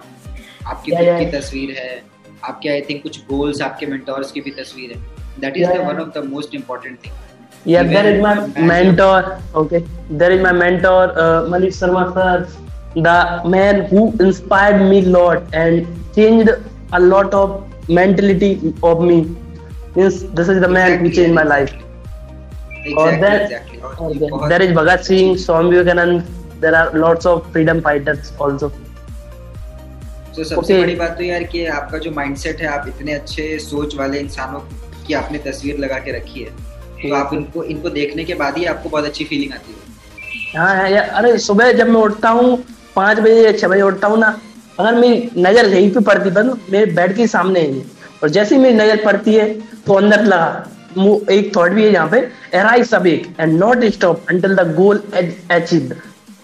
आपकी 0.66 0.90
खुद 0.90 1.18
की 1.18 1.26
तस्वीर 1.30 1.76
है 1.78 2.02
आपके 2.44 2.68
आई 2.68 2.80
थिंक 2.88 3.02
कुछ 3.02 3.18
गोल्स 3.30 3.60
आपके 3.62 3.86
मेंटर्स 3.86 4.32
की 4.32 4.40
भी 4.40 4.50
तस्वीर 4.58 4.92
है। 4.94 5.02
That 5.40 5.56
is 5.56 5.68
the 5.68 5.76
one 5.86 6.00
of 6.00 6.18
the 6.18 6.24
most 6.30 6.54
important 6.54 6.98
thing 7.04 7.70
या 7.72 7.82
there 7.82 8.06
is 8.06 8.20
my 8.22 8.66
mentor 8.66 9.36
okay 9.56 9.78
there 9.78 10.32
is 10.32 10.42
my 10.42 10.52
mentor 10.52 11.48
Malik 11.50 11.74
Sharma 11.74 12.04
sir 12.10 12.46
the 12.98 13.42
man 13.46 13.80
who 13.92 14.12
inspired 14.22 14.82
me 14.82 15.00
lot 15.02 15.54
and 15.54 15.86
changed 16.14 16.50
a 16.50 16.98
lot 16.98 17.34
of 17.34 17.90
mentality 17.92 18.74
of 18.84 19.02
me 19.02 19.20
means 19.96 20.22
this 20.36 20.48
is 20.50 20.60
the 20.60 20.70
man 20.70 20.98
who 21.00 21.10
changed 21.10 21.34
my 21.34 21.44
life 21.44 21.80
there 24.48 24.62
is 24.62 24.72
Bhagat 24.74 25.04
Singh 25.04 25.36
Swami 25.44 25.70
Vivekananda 25.70 26.22
there 26.60 26.74
are 26.74 26.96
lots 26.96 27.26
of 27.26 27.52
freedom 27.52 27.80
fighters 27.80 28.32
also 28.40 28.72
तो 30.36 30.44
सबसे 30.44 30.78
बड़ी 30.78 30.94
बात 30.96 31.16
तो 31.18 31.24
यार 31.24 31.42
कि 31.44 31.64
आपका 31.72 31.98
जो 31.98 32.10
mindset 32.12 32.60
है 32.60 32.66
आप 32.68 32.84
इतने 32.88 33.12
अच्छे 33.14 33.58
सोच 33.60 33.94
वाले 33.96 34.18
इंसानों 34.20 34.60
की 35.06 35.14
आपने 35.14 35.38
तस्वीर 35.40 35.78
लगा 35.78 35.98
के 35.98 36.12
रखी 36.12 36.42
है 36.42 36.50
तो 37.02 37.14
आप 37.14 37.34
इनको 37.34 37.64
इनको 37.64 37.90
देखने 37.90 38.24
के 38.24 38.34
बाद 38.34 38.56
ही 38.58 38.64
आपको 38.66 38.88
बहुत 38.88 39.04
अच्छी 39.04 39.24
फीलिंग 39.24 39.52
आती 39.52 39.72
है। 39.72 40.58
हाँ 40.58 40.74
हाँ 40.76 40.88
यार 40.90 41.08
अरे 41.10 41.36
सुबह 41.40 41.72
जब 41.72 41.88
मैं 41.88 42.00
उठता 42.02 42.28
हूँ 42.30 42.56
पाँच 42.96 43.18
बजे 43.18 43.44
या 43.44 43.52
छह 43.52 43.68
बजे 43.68 43.82
उठता 43.82 44.08
हूँ 44.08 44.18
ना 44.18 44.38
अगर 44.80 44.94
मेरी 44.94 45.30
नज़र 45.38 45.66
यहीं 45.66 45.90
पे 45.90 46.00
पड़ती 46.02 46.30
बस 46.30 46.70
मेरे 46.70 46.86
बेड 46.92 47.14
के 47.16 47.26
सामने 47.26 47.60
है। 47.60 47.82
और 48.22 48.28
जैसे 48.30 48.54
ही 48.54 48.60
मेरी 48.62 48.74
नज़र 48.74 49.04
पड़ती 49.04 49.34
है 49.34 49.48
तो 49.86 49.94
अंदर 49.94 50.24
लगा। 50.24 50.70
एक 51.32 51.54
थॉट 51.56 51.70
भी 51.72 51.84
है 51.84 51.92
यहाँ 51.92 52.08
पे 52.08 52.18
arise 52.58 52.94
awake 52.94 53.26
and 53.40 53.58
not 53.58 53.84
stop 53.92 54.26
until 54.30 54.54
the 54.56 54.74
goal 54.74 55.02
achieved 55.50 55.94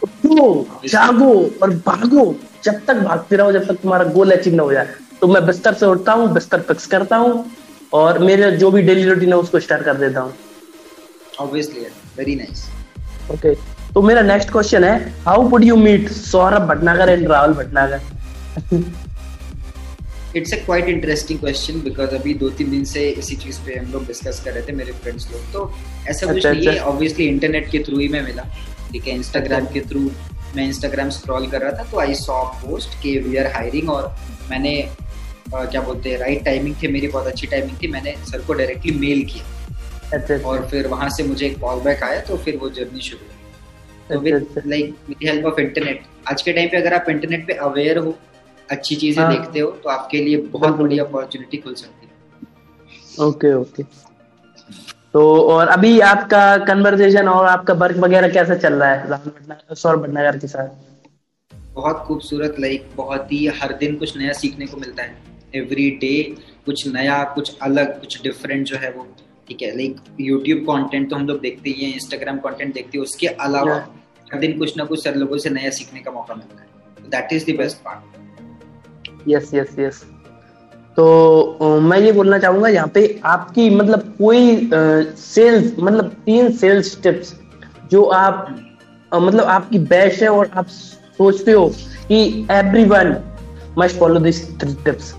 उठो 0.02 0.46
जागो 0.86 1.32
और 1.62 1.70
भागो। 1.86 2.24
जब 2.64 2.84
तक 2.86 2.96
भागते 3.04 3.36
रहो 3.36 3.52
जब 3.52 3.66
तक 3.66 3.80
तुम्हारा 3.82 4.04
गोल 4.12 4.30
अचीव 4.30 4.54
ना 4.54 4.62
हो 4.62 4.72
जाए। 4.72 4.94
तो 5.20 5.26
मैं 5.28 5.44
बिस्तर 5.46 5.74
से 5.74 5.86
उठता 5.86 6.12
हूँ 6.12 6.32
बिस्तर 6.34 6.60
फिक्स 6.68 6.86
करता 6.86 7.16
हूँ 7.16 7.44
और 7.92 8.18
मेरे 8.20 8.50
जो 8.56 8.70
भी 8.70 8.82
डेली 8.82 9.08
रूटीन 9.08 9.28
है 9.28 9.38
उसको 9.38 9.60
स्टार्ट 9.60 9.84
कर 9.84 9.94
देता 9.96 10.20
हूँ। 10.20 10.32
ऑब्वियसली 11.40 11.80
वेरी 12.16 12.34
नाइस 12.36 12.64
ओके 13.32 13.54
तो 13.94 14.02
मेरा 14.02 14.22
नेक्स्ट 14.22 14.50
क्वेश्चन 14.50 14.84
है 14.84 14.96
how 15.24 15.42
would 15.50 15.64
you 15.64 15.76
meet 15.76 16.08
Saurabh 16.12 16.66
Bhatnagar 16.68 17.08
and 17.08 17.28
Rahul 17.30 17.54
Bhatnagar 17.54 18.00
it's 20.36 20.52
a 20.54 20.56
quite 20.64 20.88
interesting 20.88 21.38
question 21.38 21.80
because 21.84 22.14
अभी 22.16 22.34
दो 22.42 22.48
तीन 22.58 22.70
दिन 22.70 22.84
से 22.84 23.08
इसी 23.10 23.36
चीज़ 23.36 23.58
पे 23.66 23.78
हम 23.78 23.92
लोग 23.92 24.06
डिस्कस 24.06 24.42
कर 24.44 24.52
रहे 24.52 24.62
थे 24.62 24.72
मेरे 24.72 24.92
फ्रेंड्स 25.02 25.30
लोग। 25.32 25.52
तो 25.52 25.72
ऐसा 26.08 26.26
कुछ 26.26 26.36
अच्छा, 26.36 26.50
नहीं 26.50 26.66
है 26.66 26.72
अच्छा। 26.72 26.84
ऑब्वियसली 26.90 27.26
इंटरनेट 27.28 27.70
के 27.70 27.78
थ्रू 27.86 27.98
ही 27.98 28.08
मैं 28.08 28.22
मिला। 28.24 28.42
ठीक 28.92 29.06
है 29.06 29.14
इंस्टाग्राम 29.14 29.64
के 29.72 29.80
थ्रू 29.90 30.10
मैं 30.56 30.64
इंस्टाग्राम 30.66 31.10
स्क्रॉल 31.10 31.46
कर 31.50 31.60
रहा 31.62 31.72
था 31.72 31.84
तो 31.90 31.98
आई 32.00 32.14
सॉ 32.16 32.42
पोस्ट 32.62 32.94
के 33.02 33.16
वी 33.18 33.36
आर 33.36 33.46
हायरिंग 33.52 33.90
और 33.90 34.14
मैंने 34.50 34.72
अ, 35.54 35.64
क्या 35.64 35.80
बोलते 35.80 36.10
हैं 36.10 36.18
राइट 36.18 36.44
टाइमिंग 36.44 36.74
थी 36.82 36.88
मेरी 36.88 37.08
बहुत 37.08 37.26
अच्छी 37.26 37.46
टाइमिंग 37.46 37.76
थी 37.82 37.88
मैंने 37.88 38.14
सर 38.30 38.42
को 38.46 38.52
डायरेक्टली 38.52 38.92
मेल 38.98 39.22
किया 39.24 40.18
अच्छा 40.18 40.36
और 40.48 40.66
फिर 40.68 40.86
वहाँ 40.88 41.08
से 41.10 41.22
मुझे 41.22 41.46
एक 41.46 41.58
कॉल 41.60 41.80
बैक 41.80 42.02
आया 42.02 42.20
तो 42.20 42.36
फिर 42.36 42.56
वो 42.56 42.68
जर्नी 42.78 43.00
शुरू 43.00 43.26
हुई 43.26 43.38
तो 44.08 44.14
अच्छा, 44.14 44.20
विद 44.20 44.34
अच्छा। 44.34 44.68
Like 44.70 44.94
with 45.08 45.28
help 45.28 45.46
of 45.46 45.60
internet 45.60 46.02
आज 46.30 46.42
के 46.42 46.52
टाइम 46.52 46.68
पे 46.68 46.76
अगर 46.76 46.94
आप 46.94 47.08
इंटरनेट 47.10 47.46
पे 47.46 47.52
अवेयर 47.68 47.98
हो 47.98 48.14
अच्छी 48.68 48.96
चीज़ें 48.96 49.22
हाँ। 49.22 49.32
देखते 49.32 49.60
हो 49.60 49.70
तो 49.84 49.88
आपके 49.90 50.18
लिए 50.24 50.36
बहुत 50.36 50.62
बिल्कुल। 50.62 50.86
बड़ी 50.86 50.98
अपॉर्चुनिटी 50.98 51.56
खुल 51.58 51.74
सकती 51.74 52.06
है 52.06 53.26
ओके 53.26 53.52
ओके 53.54 53.82
तो 55.14 55.20
और 55.52 55.68
अभी 55.68 55.98
आपका 56.00 56.56
कन्वर्सेशन 56.64 57.28
और 57.28 57.46
आपका 57.46 57.74
वर्क 57.74 57.96
वगैरह 57.96 58.28
कैसा 58.28 58.54
चल 58.56 58.74
रहा 58.74 58.90
है? 58.90 59.74
सौरभ 59.74 60.00
भटनागर 60.00 60.38
के 60.38 60.46
साथ। 60.46 60.68
बहुत 61.74 61.96
खूबसूरत 62.06 62.56
लाइक 62.60 62.88
बहुत 62.96 63.32
ही 63.32 63.46
हर 63.56 63.72
दिन 63.72 63.96
कुछ 63.96 64.16
नया 64.18 64.32
सीखने 64.32 64.66
को 64.66 64.76
मिलता 64.76 65.02
है। 65.02 65.16
एवरी 65.54 65.90
डे 66.00 66.22
कुछ 66.66 66.86
नया 66.88 67.22
कुछ 67.34 67.58
अलग 67.62 67.98
कुछ 68.00 68.22
डिफरेंट 68.22 68.66
जो 68.66 68.76
है 68.76 68.90
वो। 68.92 69.06
ठीक 69.48 69.62
है 69.62 69.70
लाइक 69.76 69.96
यूट्यूब 70.20 70.62
कंटेंट 70.64 71.08
तो 71.10 71.16
हम 71.16 71.26
लोग 71.26 71.40
देखते 71.40 71.70
ही 71.70 71.84
हैं 71.84 71.94
इंस्टाग्राम 71.94 72.38
कंटेंट 72.38 72.74
देखते 72.74 72.98
हैं 72.98 73.04
उसके 73.04 73.26
अलावा 73.26 73.74
हर 74.32 74.38
दिन 74.40 74.58
कुछ 74.58 74.76
ना 74.76 74.84
कुछ 74.84 75.02
सर 75.04 75.14
लोगों 75.16 75.38
से 75.38 75.50
नया 75.50 75.70
सीखने 75.70 76.00
का 76.00 76.10
मौका 76.10 76.34
मिलता 76.34 76.62
है। 76.62 77.10
That 77.10 77.32
is 77.32 77.50
the 77.50 77.56
best 77.58 77.82
part 77.84 79.28
yes 79.28 79.54
yes 79.54 79.78
yes 79.78 80.04
तो 80.96 81.80
मैं 81.80 81.98
ये 82.00 82.12
बोलना 82.12 82.38
चाहूँगा 82.38 82.68
यहाँ 82.68 82.88
पे 82.94 83.20
आपकी 83.24 83.68
मतलब 83.70 84.14
कोई 84.18 84.70
सेल्स 84.72 85.72
मतलब 85.78 86.08
तीन 86.26 86.50
सेल्स 86.56 87.00
टिप्स 87.02 87.34
जो 87.90 88.04
आप 88.16 88.46
मतलब 89.12 89.44
आपकी 89.48 89.78
बेस्ट 89.92 90.22
है 90.22 90.28
और 90.28 90.50
आप 90.54 90.66
सोचते 90.66 91.52
हो 91.52 91.66
कि 92.08 92.46
everyone 92.50 93.16
must 93.78 93.98
follow 93.98 94.20
this 94.20 94.44
three 94.60 94.74
tips 94.84 95.14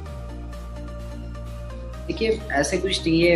देखिए 2.07 2.39
ऐसे 2.51 2.77
कुछ 2.77 3.05
नहीं 3.05 3.21
है 3.21 3.35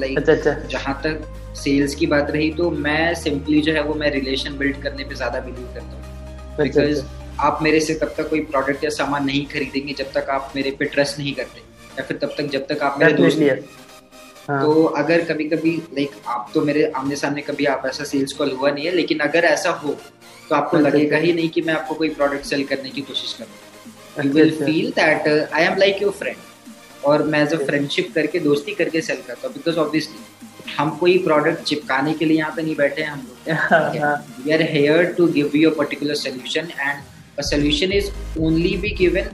लाइक 0.00 0.18
अच्छा 0.18 0.32
अच्छा। 0.32 0.52
जहाँ 0.68 1.00
तक 1.04 1.26
सेल्स 1.56 1.94
की 1.94 2.06
बात 2.06 2.30
रही 2.30 2.50
तो 2.52 2.70
मैं 2.86 3.14
सिंपली 3.14 3.60
जो 3.62 3.72
है 3.72 3.82
वो 3.84 3.94
मैं 3.94 4.10
रिलेशन 4.10 4.56
बिल्ड 4.58 4.82
करने 4.82 5.04
पे 5.04 5.14
ज़्यादा 5.14 5.40
बिलीव 5.40 5.68
करता 5.74 5.96
हूँ। 5.96 6.02
अच्छा 6.48 6.62
बिकॉज़ 6.62 7.00
अच्छा। 7.00 7.46
आप 7.46 7.58
मेरे 7.62 7.80
से 7.80 7.94
तब 7.94 8.14
तक 8.16 8.28
कोई 8.30 8.40
प्रोडक्ट 8.44 8.84
या 8.84 8.90
सामान 8.90 9.24
नहीं 9.26 9.44
खरीदेंगे 9.46 9.94
जब 9.98 10.12
तक 10.12 10.30
आप 10.30 10.52
मेरे 10.56 10.70
पे 10.78 10.84
ट्रस्ट 10.84 11.18
नहीं 11.18 11.34
करते। 11.34 11.62
या 11.98 12.04
फिर 12.04 12.16
तब 12.22 12.34
तक 12.38 12.50
जब 12.52 12.66
तक 12.66 12.82
आप 12.82 12.98
मेरे 13.00 13.12
दोस्त। 13.12 13.38
हाँ। 14.48 14.62
तो 14.62 14.84
अगर 15.00 15.24
कभी 15.24 15.44
कभी 15.48 15.70
लाइक 15.94 16.10
आप 16.28 16.50
तो 16.54 16.60
मेरे 16.62 16.84
आमने 16.96 17.16
सामने 17.16 17.42
कभी 17.42 17.64
आप 17.74 17.82
ऐसा 17.86 18.04
सेल्स 18.04 18.32
कॉल 18.38 18.50
हुआ 18.52 18.70
नहीं 18.70 18.86
है 18.86 18.94
लेकिन 18.94 19.18
अगर 19.26 19.44
ऐसा 19.44 19.70
हो 19.84 19.96
तो 20.48 20.54
आपको 20.54 20.78
लगेगा। 20.78 21.18
ही 21.18 21.32
नहीं 21.32 21.48
कि 21.48 21.62
मैं 21.62 21.74
आपको 21.74 21.94
कोई 21.94 22.08
प्रोडक्ट 22.14 22.44
सेल 22.46 22.64
करने 22.72 22.90
की 22.90 23.00
कोशिश 23.02 23.32
कर 23.40 24.26
you 24.26 24.32
will. 24.32 24.50
Feel 24.56 24.90
that 24.96 25.28
I 25.28 25.64
am 25.64 25.78
like 25.78 26.02
your 26.02 26.12
friend 26.18 26.36
और 27.04 27.22
मैं 27.22 27.42
एज 27.42 27.54
अ 27.54 27.56
फ्रेंडशिप 27.64 28.12
करके 28.14 28.38
दोस्ती 28.40 28.74
करके 28.74 29.00
सेल 29.08 29.22
करता 29.26 29.48
हूँ 29.48 29.56
बिकॉज़ 29.56 29.78
ऑब्वियसली 29.78 30.72
हम 30.76 30.90
कोई 30.98 31.16
प्रोडक्ट 31.24 31.62
चिपकाने 31.68 32.12
के 32.14 32.24
लिए 32.24 32.36
यहाँ 32.38 32.52
पे 32.56 32.62
नहीं 32.62 32.76
बैठे 32.76 33.02
हैं 33.02 33.10
हम 33.10 33.26
लोग। 33.28 33.56
हाँ, 33.56 33.80
हाँ, 34.00 34.16
we 34.44 34.52
are 34.52 34.66
here 34.74 35.02
to 35.16 35.26
give 35.32 35.56
you 35.62 35.72
a 35.72 35.74
particular 35.80 36.14
solution 36.20 36.70
and 36.86 36.96
a 37.38 37.42
solution 37.42 37.92
is 37.92 38.10
only 38.40 38.76
be 38.84 38.90
given 39.00 39.28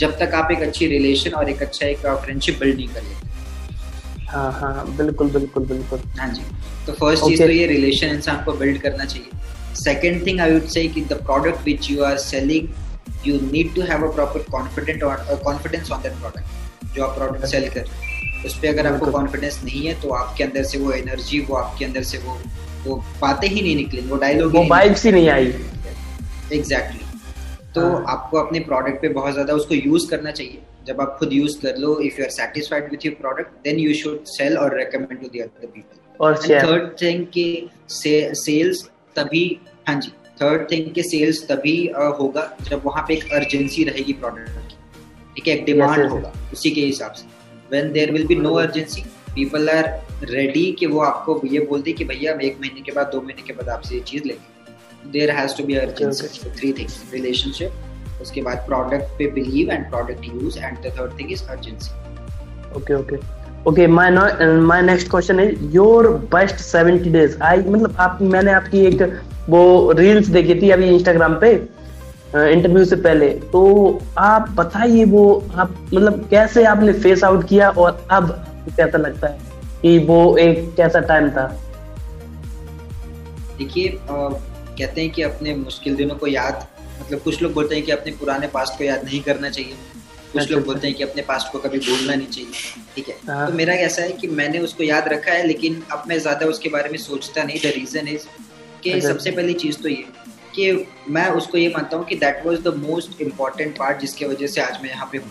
जब 0.00 0.18
तक 0.18 0.34
आप 0.34 0.50
एक 0.52 0.62
अच्छी 0.62 0.86
रिलेशन 0.88 1.30
और 1.38 1.50
एक 1.50 1.62
अच्छा 1.62 1.86
एक 1.86 2.06
फ्रेंडशिप 2.24 2.58
बिल्ड 2.60 2.76
नहीं 2.76 2.88
कर 2.88 3.02
लेते। 3.02 4.24
हाँ 4.26 4.50
हाँ 4.52 4.96
बिल्कुल 4.96 5.30
बिल्कुल 5.30 5.64
बिल्कुल। 5.66 6.00
हाँ 6.18 6.28
जी। 6.34 6.42
तो 6.86 6.92
फ़र्स्ट 6.92 7.24
चीज़ 7.24 7.42
तो 7.42 7.48
ये 7.50 7.66
रिलेशन 7.66 8.06
इंसान 8.08 8.44
को 8.44 8.52
बिल्ड 8.58 8.80
करना 8.82 9.04
चाहिए। 9.04 9.74
Second 9.76 10.26
thing 10.26 10.40
I 10.40 10.52
would 10.52 10.66
say 10.68 10.86
कि 10.88 11.00
the 11.02 11.12
product 11.24 11.64
which 11.64 11.90
you 11.90 12.02
are 12.04 12.16
selling 12.18 12.68
you 13.26 13.40
need 13.42 13.74
to 13.74 13.82
have 13.90 14.06
a 14.08 14.12
proper 14.14 14.44
confident 14.50 15.02
confidence 15.44 15.90
on 15.90 16.02
that 16.02 16.12
product 16.20 16.94
जो 16.96 17.04
आप 17.04 17.16
प्रोडक्ट 17.16 17.46
सेल 17.46 17.68
कर 17.68 17.80
रहे 17.80 18.06
हैं। 18.06 18.44
उस 18.44 18.54
पर 18.58 18.68
अगर 18.68 18.86
आपको 18.86 19.10
कॉन्फिडेंस 19.12 19.60
नहीं 19.64 19.86
है 19.86 20.00
तो 20.02 20.10
आपके 20.14 20.44
अंदर 20.44 20.64
से 20.64 20.78
वो 20.78 20.92
एनर्जी 20.92 21.40
वो 21.48 21.56
आपके 21.56 21.84
अंदर 21.84 22.02
से 22.12 22.18
वो 22.18 22.40
वो 22.86 22.96
बातें 23.20 23.48
ही 23.48 23.60
नहीं 23.60 23.76
निकलेंगी 23.76 24.08
वो 24.10 24.16
डायलॉग 24.18 24.54
वो 24.54 24.64
वाइब्स 24.68 25.04
ही 25.06 25.12
नहीं 25.12 25.28
आई। 25.30 25.52
एग्जैक्टली 26.52 27.00
तो 27.74 27.80
हाँ। 27.82 28.04
आपको 28.08 28.38
अपने 28.38 28.60
प्रोडक्ट 28.60 29.00
पे 29.02 29.08
बहुत 29.08 29.32
ज़्यादा 29.32 29.54
उसको 29.54 29.74
यूज़ 29.74 30.08
करना 30.10 30.30
चाहिए। 30.30 30.62
जब 30.86 31.00
आप 31.00 31.16
खुद 31.18 31.32
यूज़ 31.32 31.60
कर 31.62 31.76
लो 31.78 31.98
if 32.00 32.18
you 32.18 32.24
are 32.24 32.30
satisfied 32.30 32.90
with 32.90 33.06
your 33.06 33.14
product 33.20 33.52
then 33.64 33.78
you 33.78 33.94
should 33.94 34.24
sell 34.28 34.56
और 34.58 34.76
recommend 34.78 35.20
to 35.20 35.28
the 35.28 35.42
other 35.42 35.66
people 35.66 36.24
और 36.24 36.38
थर्ड 36.38 36.90
थिंग 37.02 37.26
के 37.36 37.46
सेल्स 37.90 38.88
तभी 39.16 39.44
हाँ 39.88 40.00
जी 40.00 40.12
थर्ड 40.42 40.70
थिंग 40.70 40.92
के 40.94 41.02
सेल्स 41.02 41.46
तभी 41.48 41.76
uh, 41.88 42.18
होगा 42.18 42.50
जब 42.68 42.82
वहाँ 42.84 43.04
पे 43.08 43.14
एक 43.14 43.32
अर्जेंसी 43.34 43.84
रहेगी 43.84 44.12
प्रोडक्ट 44.12 44.48
की। 44.48 44.76
ठीक 45.36 45.48
है? 45.48 45.54
एक 45.54 45.64
डिमांड 45.64 46.02
yes. 46.02 46.10
होगा 46.10 46.32
उसी 46.52 46.70
के 46.70 46.80
हिसाब 46.80 47.12
से। 47.12 47.26
When 47.70 47.92
there 47.92 48.12
will 48.12 48.26
be 48.26 48.34
no 48.36 48.54
urgency 48.56 49.02
people 49.34 49.68
are 49.70 49.88
ready 50.30 50.70
कि 50.78 50.86
वो 50.86 51.00
आपको 51.00 51.40
ये 51.46 51.60
बोलते 51.66 51.92
कि 51.92 52.04
भैया 52.04 52.32
हम 52.32 52.40
एक 52.42 52.60
महीने 52.60 52.80
के 52.80 52.92
बाद 52.92 53.10
दो 53.12 53.20
महीने 53.22 53.42
के 53.46 53.52
बाद 53.52 53.68
आपसे 53.68 53.94
ये 53.94 54.00
चीज़ 54.02 54.24
लेंगे। 54.24 54.59
There 55.06 55.30
has 55.30 55.56
to 55.58 55.64
be 55.64 55.74
urgency 55.76 56.50
three 56.50 56.72
things 56.78 57.02
relationship 57.12 58.20
उसके 58.22 58.42
बाद 58.42 58.56
प्रोडक्ट 58.66 59.18
पे 59.18 59.30
believe 59.30 59.70
and 59.72 59.88
product 59.90 60.24
use 60.24 60.58
and 60.58 60.76
the 60.78 60.92
third 60.98 61.18
thing 61.20 61.32
is 61.32 61.44
urgency 61.50 61.90
okay 62.76 62.94
okay 62.94 63.16
okay 63.68 63.86
my 63.86 64.10
my 64.10 64.82
next 64.82 65.10
question 65.10 65.40
is 65.40 65.64
your 65.74 66.08
best 66.34 66.56
70 66.66 67.08
days 67.12 67.36
I 67.42 67.58
मतलब 67.58 67.96
आप 68.00 68.18
मैंने 68.22 68.52
आपकी 68.52 68.84
एक 68.86 69.02
वो 69.48 69.92
reels 69.92 70.26
देखी 70.28 70.54
थी 70.62 70.70
अभी 70.70 70.88
इंस्टाग्राम 70.88 71.34
पे 71.40 71.52
इंटरव्यू 72.34 72.84
से 72.84 72.96
पहले 72.96 73.28
तो 73.52 73.62
आप 74.18 74.50
बताइए 74.50 75.04
वो 75.04 75.22
आप 75.54 75.70
मतलब 75.94 76.26
कैसे 76.30 76.64
आपने 76.64 76.92
फेस 76.92 77.24
आउट 77.24 77.48
किया 77.48 77.70
और 77.70 78.06
अब 78.10 78.30
कैसा 78.76 78.98
लगता 78.98 79.28
है 79.28 79.38
कि 79.82 79.98
वो 80.06 80.36
एक 80.36 80.74
कैसा 80.76 81.00
टाइम 81.00 81.28
था? 81.30 81.46
देखिए 83.58 83.88
अ, 83.88 84.28
कहते 84.80 85.00
हैं 85.00 85.10
कि 85.10 85.22
अपने 85.22 85.54
मुश्किल 85.56 85.96
दिनों 85.96 86.16
को 86.16 86.26
याद 86.26 86.66
मतलब 87.00 87.20
कुछ 87.22 87.42
लोग 87.42 87.52
बोलते 87.54 87.74
हैं 87.74 87.84
कि 87.84 87.92
अपने 87.92 88.12
पुराने 88.16 88.46
पास्ट 88.54 88.78
को 88.78 88.84
याद 88.84 89.04
नहीं 89.04 89.20
करना 89.22 89.50
चाहिए। 89.50 89.74
कुछ 90.32 90.40
लोग 90.40 90.50
अच्छा। 90.50 90.66
बोलते 90.66 90.86
हैं 90.86 90.96
कि 90.96 91.02
अपने 91.02 91.22
पास्ट 91.28 91.52
को 91.52 91.58
कभी 91.58 91.78
भूलना 91.80 92.14
नहीं 92.14 92.26
चाहिए। 92.26 92.50
ठीक 92.96 93.08
है? 93.08 93.14
हाँ। 93.28 93.46
तो 93.46 93.52
मेरा 93.54 93.76
कैसा 93.76 94.02
है 94.02 94.12
कि 94.20 94.28
मैंने 94.40 94.58
उसको 94.66 94.82
याद 94.84 95.08
रखा 95.08 95.32
है 95.32 95.46
लेकिन 95.46 95.82
अब 95.92 96.02
मैं 96.08 96.18
ज़्यादा 96.18 96.46
उसके 96.46 96.68
बारे 96.68 96.88
में 96.90 96.98
सोचता 97.00 97.42
नहीं 97.44 97.60
द 97.60 97.72
रीजन 97.76 98.08
इज़ 98.08 98.26
कि 98.82 98.90
अच्छा। 98.90 99.08
सबसे 99.08 99.30
पहली 99.30 99.54
चीज़ 99.62 99.78
तो 99.82 99.88
ये 99.88 100.04
कि 100.54 100.86
मैं 101.08 101.28
उसको 101.40 101.58
ये 101.58 101.68
मानता 101.68 101.96
हूँ 101.96 102.04
कि 102.06 102.16
that 102.16 102.46
was 102.46 102.60
the 102.60 102.74
most 102.78 103.20
important 103.22 103.76
part 103.78 104.00
जिसके 104.00 104.26
वजह 104.26 104.46
से 104.46 104.60
आज 104.60 104.82
मैं 104.82 104.90
यहाँ 104.90 105.08
पे 105.12 105.18
हूँ। 105.18 105.30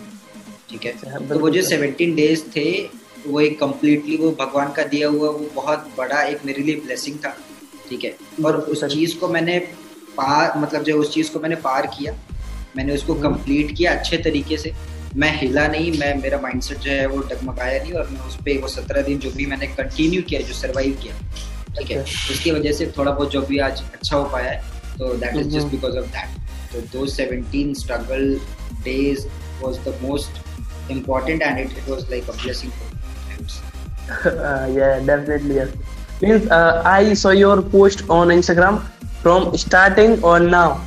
ठीक 0.70 0.84
है? 0.84 0.92
अच्छा, 0.92 1.18
तो 1.18 1.38
वो 1.38 1.50
जो 1.50 1.62
सेवनटीन 1.64 2.14
डेज़ 2.14 2.42
थे 2.56 2.70
वो 3.26 3.40
एक 3.40 3.58
कम्प्लीटली 3.60 4.16
वो 4.16 4.30
भगवान 4.38 4.72
का 4.72 4.82
दिया 4.92 5.08
हुआ 5.08 5.30
वो 5.30 5.50
बहुत 5.54 5.88
बड़ा 5.96 6.22
एक 6.24 6.44
मेरे 6.44 6.62
लिए 6.62 6.76
ब्लेसिंग 6.80 7.16
था। 7.24 7.36
ठीक 7.90 8.04
है 8.04 8.44
और 8.44 8.56
उस 8.72 8.84
चीज़ 8.84 9.16
को 9.18 9.28
मैंने 9.28 9.58
पार 10.16 10.58
मतलब 10.58 10.82
जो 10.82 10.98
उस 10.98 11.12
चीज़ 11.14 11.32
को 11.32 11.40
मैंने 11.40 11.56
पार 11.62 11.86
किया 11.96 12.14
मैंने 12.76 12.94
उसको 12.94 13.14
हम्म। 13.14 13.22
कंप्लीट 13.24 13.76
किया 13.76 13.92
अच्छे 13.92 14.18
तरीके 14.24 14.56
से 14.56 14.72
मैं 15.16 15.30
हिला 15.36 15.66
नहीं 15.68 15.92
मैं 15.98 16.14
मेरा 16.16 16.38
माइंडसेट 16.40 16.78
जो 16.78 16.90
है 16.90 17.06
वो 17.06 17.18
डगमगाया 17.30 17.82
नहीं 17.82 17.92
और 17.92 18.08
मैं 18.10 18.20
उस 18.26 18.36
पे 18.44 18.56
वो 18.58 18.68
सत्रह 18.68 19.02
दिन 19.02 19.18
जो 19.18 19.30
भी 19.30 19.46
मैंने 19.46 19.66
कंटिन्यू 19.72 20.22
किया 20.22 20.40
जो 20.40 20.54
सर्वाइव 20.54 20.98
किया 21.02 21.14
ठीक 21.78 21.90
है 21.90 21.98
अच्छा। 21.98 22.32
उसकी 22.32 22.50
वजह 22.50 22.72
से 22.72 22.86
थोड़ा 22.98 23.10
बहुत 23.10 23.30
जो 23.30 23.42
भी 23.42 23.58
आज 23.68 23.82
अच्छा 23.92 24.16
हो 24.16 24.24
पाया 24.26 24.50
है 24.50 24.62
तो 24.98 25.14
that 25.14 25.36
is 25.36 25.48
just 25.48 25.58
hmm. 25.58 25.70
Because 25.70 25.98
of 25.98 26.06
that 26.08 26.38
तो 26.72 26.80
दो 26.92 27.06
seventeen 27.08 27.74
struggle 27.74 28.34
days 28.84 29.26
was 29.62 29.78
the 29.80 29.98
most 30.02 30.48
a 32.28 32.32
blessing 32.34 32.70
for 32.70 32.86
me. 32.86 33.00
I 33.28 33.36
would 33.36 33.50
say. 33.50 33.64
uh, 34.10 34.66
yeah, 34.68 34.98
definitely 35.00 35.54
yes. 35.56 35.70
Means 36.22 36.50
uh, 36.50 36.82
I 36.84 37.14
saw 37.14 37.30
your 37.30 37.62
post 37.62 38.08
on 38.10 38.28
Instagram 38.28 38.82
from 39.22 39.56
starting 39.56 40.22
or 40.22 40.38
now? 40.38 40.84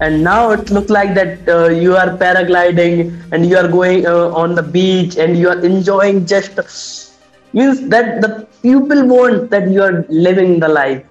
And 0.00 0.24
now 0.24 0.52
it 0.52 0.70
looks 0.70 0.88
like 0.88 1.14
that 1.14 1.46
uh, 1.46 1.68
you 1.68 1.94
are 1.94 2.16
paragliding 2.16 3.20
and 3.32 3.44
you 3.44 3.58
are 3.58 3.68
going 3.68 4.06
uh, 4.06 4.30
on 4.32 4.54
the 4.54 4.62
beach 4.62 5.18
and 5.18 5.36
you 5.36 5.50
are 5.50 5.60
enjoying 5.62 6.24
just 6.24 6.58
means 7.54 7.86
that 7.88 8.22
the 8.22 8.48
people 8.62 9.06
want 9.06 9.50
that 9.50 9.68
you 9.70 9.82
are 9.82 10.06
living 10.08 10.58
the 10.60 10.68
life. 10.68 11.04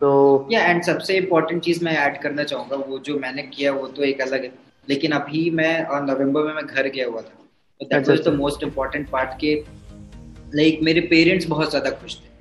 तो 0.00 0.48
या 0.52 0.64
and 0.64 0.82
सबसे 0.82 1.16
important 1.16 1.62
चीज़ 1.62 1.84
मैं 1.84 1.96
add 1.96 2.20
करना 2.22 2.44
चाहूँगा 2.44 2.76
वो 2.88 2.98
जो 3.06 3.18
मैंने 3.18 3.42
किया 3.42 3.72
वो 3.72 3.86
तो 3.96 4.02
एक 4.04 4.20
अलग 4.20 4.42
है 4.44 4.52
लेकिन 4.88 5.12
अभी 5.18 5.48
मैं 5.60 5.84
और 5.84 6.02
नवंबर 6.04 6.42
में 6.46 6.54
मैं 6.54 6.66
घर 6.66 6.88
गया 6.88 7.06
हुआ 7.06 7.20
था 7.22 7.86
that 7.92 8.08
was 8.08 8.20
the 8.26 8.32
most 8.38 8.62
important 8.62 9.08
part 9.10 9.38
के 9.40 9.54
लाइक 10.54 10.80
मेरे 10.88 11.00
पेरेंट्स 11.12 11.46
बहुत 11.48 11.70
ज़्यादा 11.70 11.90
खुश 11.90 12.16
थे 12.16 12.33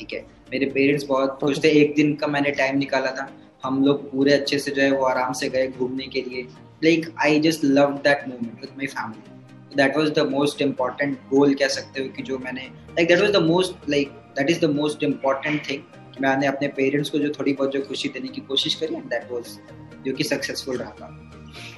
ठीक 0.00 0.12
है? 0.12 0.24
मेरे 0.52 0.66
पेरेंट्स 0.74 1.04
बहुत 1.06 1.38
खुश 1.40 1.62
थे। 1.64 1.68
एक 1.80 1.94
दिन 1.96 2.14
का 2.14 2.26
मैंने 2.26 2.50
टाइम 2.58 2.78
निकाला 2.78 3.10
था। 3.12 3.28
हम 3.64 3.84
लोग 3.84 4.10
पूरे 4.12 4.32
अच्छे 4.32 4.58
से 4.58 4.70
जो 4.70 4.82
है 4.82 4.90
वो 4.92 5.04
आराम 5.06 5.32
से 5.32 5.48
गए 5.48 5.66
घूमने 5.68 6.06
के 6.06 6.20
लिए। 6.28 6.42
Like 6.84 7.06
I 7.22 7.40
just 7.40 7.64
love 7.64 7.90
that 8.04 8.28
moment 8.28 8.60
with 8.60 8.70
my 8.78 8.86
family 8.86 9.76
that 9.76 9.96
was 9.96 10.10
the 10.12 10.26
most 10.30 10.62
important 10.62 11.18
goal 11.30 11.54
कह 11.54 11.68
सकते 11.68 12.02
हो 12.02 12.08
कि 12.16 12.22
जो 12.22 12.38
मैंने 12.38 12.62
like 12.90 13.08
that 13.08 13.20
was 13.20 13.32
the 13.32 13.42
most 13.42 13.90
like 13.90 14.12
that 14.38 14.50
is 14.50 14.60
the 14.60 14.70
most 14.70 15.02
important 15.02 15.60
thing 15.70 15.82
मैंने 16.22 16.46
अपने 16.46 16.68
पेरेंट्स 16.76 17.10
को 17.10 17.18
जो 17.18 17.28
थोड़ी 17.38 17.52
बहुत 17.52 17.72
जो 17.72 17.80
खुशी 17.80 18.08
देने 18.08 18.28
की 18.28 18.40
कोशिश 18.48 18.74
करी 18.74 18.94
एंड 18.94 19.04
दैट 19.04 19.28
वाज 19.32 19.58
जो 20.06 20.12
कि 20.12 20.24
सक्सेसफुल 20.24 20.76
रहा 20.76 20.90
था। 20.90 21.06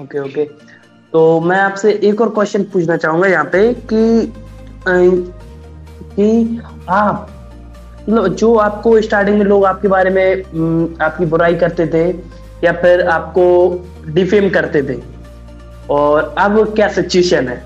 Okay 0.00 0.18
okay, 0.18 0.30
okay 0.30 0.44
okay. 0.44 1.10
तो 1.12 1.40
मैं 1.40 1.58
आपसे 1.58 1.92
एक 2.04 2.20
और 2.20 2.30
क्वेश्चन 2.34 2.64
पूछना 2.72 2.96
चाहूँगा 2.96 3.28
यहाँ 3.28 3.44
पे 3.44 3.72
कि 3.92 4.32
कि 6.14 6.28
आप 6.90 7.31
जो 8.08 8.54
आपको 8.56 9.00
स्टार्टिंग 9.00 9.38
में 9.38 9.44
लोग 9.46 9.64
आपके 9.64 9.88
बारे 9.88 10.10
में 10.10 10.98
आपकी 11.02 11.26
बुराई 11.26 11.54
करते 11.54 11.86
थे 11.86 12.06
या 12.64 12.72
फिर 12.72 13.06
आपको 13.08 13.44
डिफेम 14.06 14.48
करते 14.50 14.82
थे 14.82 15.00
और 15.90 16.34
अब 16.38 16.74
क्या 16.74 16.88
सिचुएशन 16.92 17.48
है 17.48 17.60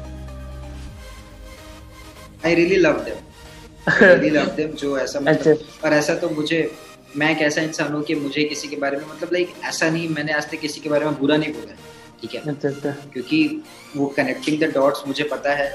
I 2.46 2.54
really 2.54 2.76
love 2.76 3.00
them 3.04 3.94
really 4.02 4.30
love 4.30 4.46
them 4.56 4.70
जो 4.72 4.98
ऐसा 4.98 5.20
मतलब 5.20 5.52
अच्छा। 5.52 5.88
और 5.88 5.94
ऐसा 5.94 6.14
तो 6.14 6.28
मुझे 6.30 6.70
मैं 7.16 7.30
एक 7.30 7.42
ऐसा 7.42 7.62
इंसान 7.62 7.92
हूँ 7.92 8.02
कि 8.02 8.14
मुझे 8.14 8.44
किसी 8.44 8.68
के 8.68 8.76
बारे 8.76 8.96
में 8.96 9.04
मतलब 9.04 9.32
लाइक 9.32 9.54
ऐसा 9.64 9.90
नहीं 9.90 10.08
मैंने 10.08 10.32
आज 10.32 10.50
तक 10.50 10.60
किसी 10.60 10.80
के 10.80 10.88
बारे 10.88 11.04
में 11.04 11.18
बुरा 11.18 11.36
नहीं 11.36 11.52
बोला 11.52 11.74
ठीक 12.22 12.34
है 12.34 12.40
अच्छा, 12.42 12.68
अच्छा। 12.68 12.90
क्योंकि 13.12 13.62
वो 13.96 14.06
कनेक्टिंग 14.16 14.60
द 14.60 14.72
डॉट्स 14.74 15.02
मुझे 15.06 15.24
पता 15.24 15.54
है 15.54 15.68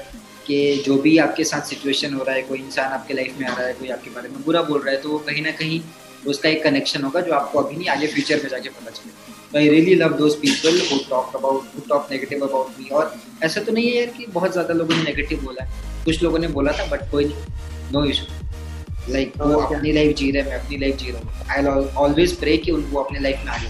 कि 0.46 0.82
जो 0.86 0.96
भी 1.02 1.16
आपके 1.18 1.44
साथ 1.44 1.68
सिचुएशन 1.68 2.14
हो 2.14 2.22
रहा 2.24 2.34
है 2.36 2.42
कोई 2.42 2.58
इंसान 2.58 2.92
आपके 2.92 3.14
लाइफ 3.14 3.36
में 3.40 3.46
आ 3.48 3.54
रहा 3.54 3.66
है 3.66 3.72
कोई 3.74 3.88
आपके 3.88 4.10
बारे 4.10 4.28
में 4.28 4.42
बुरा 4.44 4.62
बोल 4.62 4.80
रहा 4.80 4.94
है 4.94 5.00
तो 5.02 5.08
वो 5.08 5.18
कहीं 5.28 5.42
ना 5.42 5.50
कहीं 5.60 5.80
उसका 6.26 6.48
एक 6.48 6.62
कनेक्शन 6.64 7.02
होगा 7.02 7.20
जो 7.20 7.32
आपको 7.34 7.58
अभी 7.58 7.76
नहीं 7.76 7.88
आगे 7.88 8.06
फ्यूचर 8.06 8.42
में 8.42 8.48
जाके 8.50 8.68
पता 8.70 8.90
चले 8.90 9.12
तो 9.52 9.58
I 9.58 9.68
really 9.68 9.94
love 9.94 10.12
those 10.18 10.34
people 10.40 10.80
who 10.90 10.98
talk 11.10 11.36
about 11.36 11.74
who 11.74 11.80
talk 11.88 12.08
negative 12.10 12.46
about 12.46 12.78
me 12.78 12.88
और 12.98 13.14
ऐसा 13.44 13.60
तो 13.60 13.72
नहीं 13.72 13.88
है 13.88 13.96
यार 13.96 14.12
कि 14.18 14.26
बहुत 14.34 14.52
ज़्यादा 14.52 14.74
लोगों 14.74 14.94
ने 14.96 15.02
नेगेटिव 15.02 15.44
बोला 15.44 15.64
है। 15.64 16.04
कुछ 16.04 16.22
लोगों 16.22 16.38
ने 16.38 16.48
बोला 16.48 16.72
था 16.72 16.86
बट 16.86 17.10
कोई 17.10 17.24
नहीं। 17.24 17.92
नो 17.92 18.04
इशू 18.04 19.12
लाइक 19.12 19.32
वो 19.40 19.54
अपनी 19.54 19.92
लाइफ 19.92 20.16
जी 20.16 20.30
रहे 20.30 20.42
मैं 20.42 20.58
अपनी 20.58 20.76
लाइफ 20.78 20.96
जी 20.96 21.10
रहा 21.10 21.20
हूँ। 21.20 21.30
आई 21.50 21.90
ऑलवेज 22.04 22.36
प्रे 22.40 22.56
कि 22.56 22.70
उनको 22.70 23.02
अपनी 23.02 23.18
लाइफ 23.18 23.42
में 23.44 23.52
आगे 23.52 23.68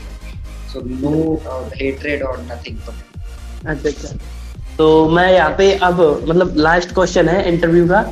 सो 0.72 0.80
नो 0.84 1.70
हेट्रेड 1.74 2.22
और 2.22 2.40
नथिंग 2.42 2.78
अच्छा 2.78 3.88
अच्छा। 3.88 4.08
तो 4.78 5.08
मैं 5.08 5.32
यहाँ 5.32 5.54
पे 5.58 5.72
अब 5.74 6.00
मतलब 6.28 6.54
लास्ट 6.56 6.92
क्वेश्चन 6.94 7.28
है 7.28 7.48
इंटरव्यू 7.48 7.86
का 7.88 8.02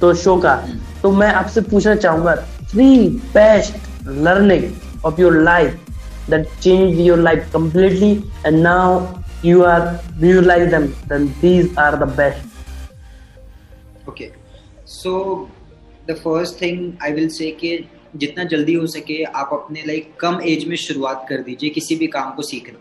तो 0.00 0.12
शो 0.14 0.36
का। 0.36 0.54
तो 1.02 1.10
मैं 1.12 1.28
आपसे 1.34 1.60
पूछना 1.60 1.94
चाहूँगा 1.94 2.34
three 2.70 3.08
best 3.34 3.74
learning 4.06 4.64
of 5.04 5.20
your 5.20 5.40
life 5.42 5.90
that 6.30 6.46
change 6.62 7.00
your 7.00 7.18
life 7.18 7.50
completely 7.52 8.12
and 8.46 8.62
now 8.62 9.00
you 9.44 9.62
are 9.64 9.80
realize 10.20 10.70
them 10.70 10.86
then 11.08 11.26
these 11.40 11.74
are 11.78 11.96
the 11.96 12.08
best 12.16 14.08
okay 14.08 14.30
so 14.86 15.12
the 16.10 16.14
first 16.14 16.60
thing 16.62 16.92
I 17.02 17.12
will 17.12 17.28
say 17.28 17.50
कि 17.50 17.78
जितना 18.16 18.44
जल्दी 18.44 18.74
हो 18.74 18.86
सके 18.86 19.22
आप 19.24 19.50
अपने 19.52 19.82
लाइक 19.86 20.14
कम 20.20 20.40
as 20.44 20.68
में 20.68 20.76
शुरुआत 20.76 21.26
कर 21.28 21.42
दीजिए 21.42 21.70
किसी 21.70 21.96
भी 21.96 22.06
काम 22.06 22.30
को 22.30 22.42
सीखना, 22.42 22.78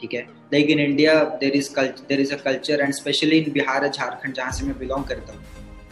ठीक 0.00 0.14
है? 0.14 0.39
Like 0.52 0.70
in 0.70 0.80
India 0.80 1.12
there 1.40 1.52
is 1.56 1.68
there 1.78 2.20
is 2.20 2.32
a 2.32 2.36
culture 2.36 2.80
and 2.80 2.92
especially 2.94 3.38
in 3.38 3.52
Bihar 3.52 3.88
Jharkhand 3.88 4.34
जहाँ 4.34 4.52
से 4.52 4.66
मैं 4.66 4.78
बिलोंग 4.78 5.04
करता 5.04 5.32
हूँ। 5.32 5.42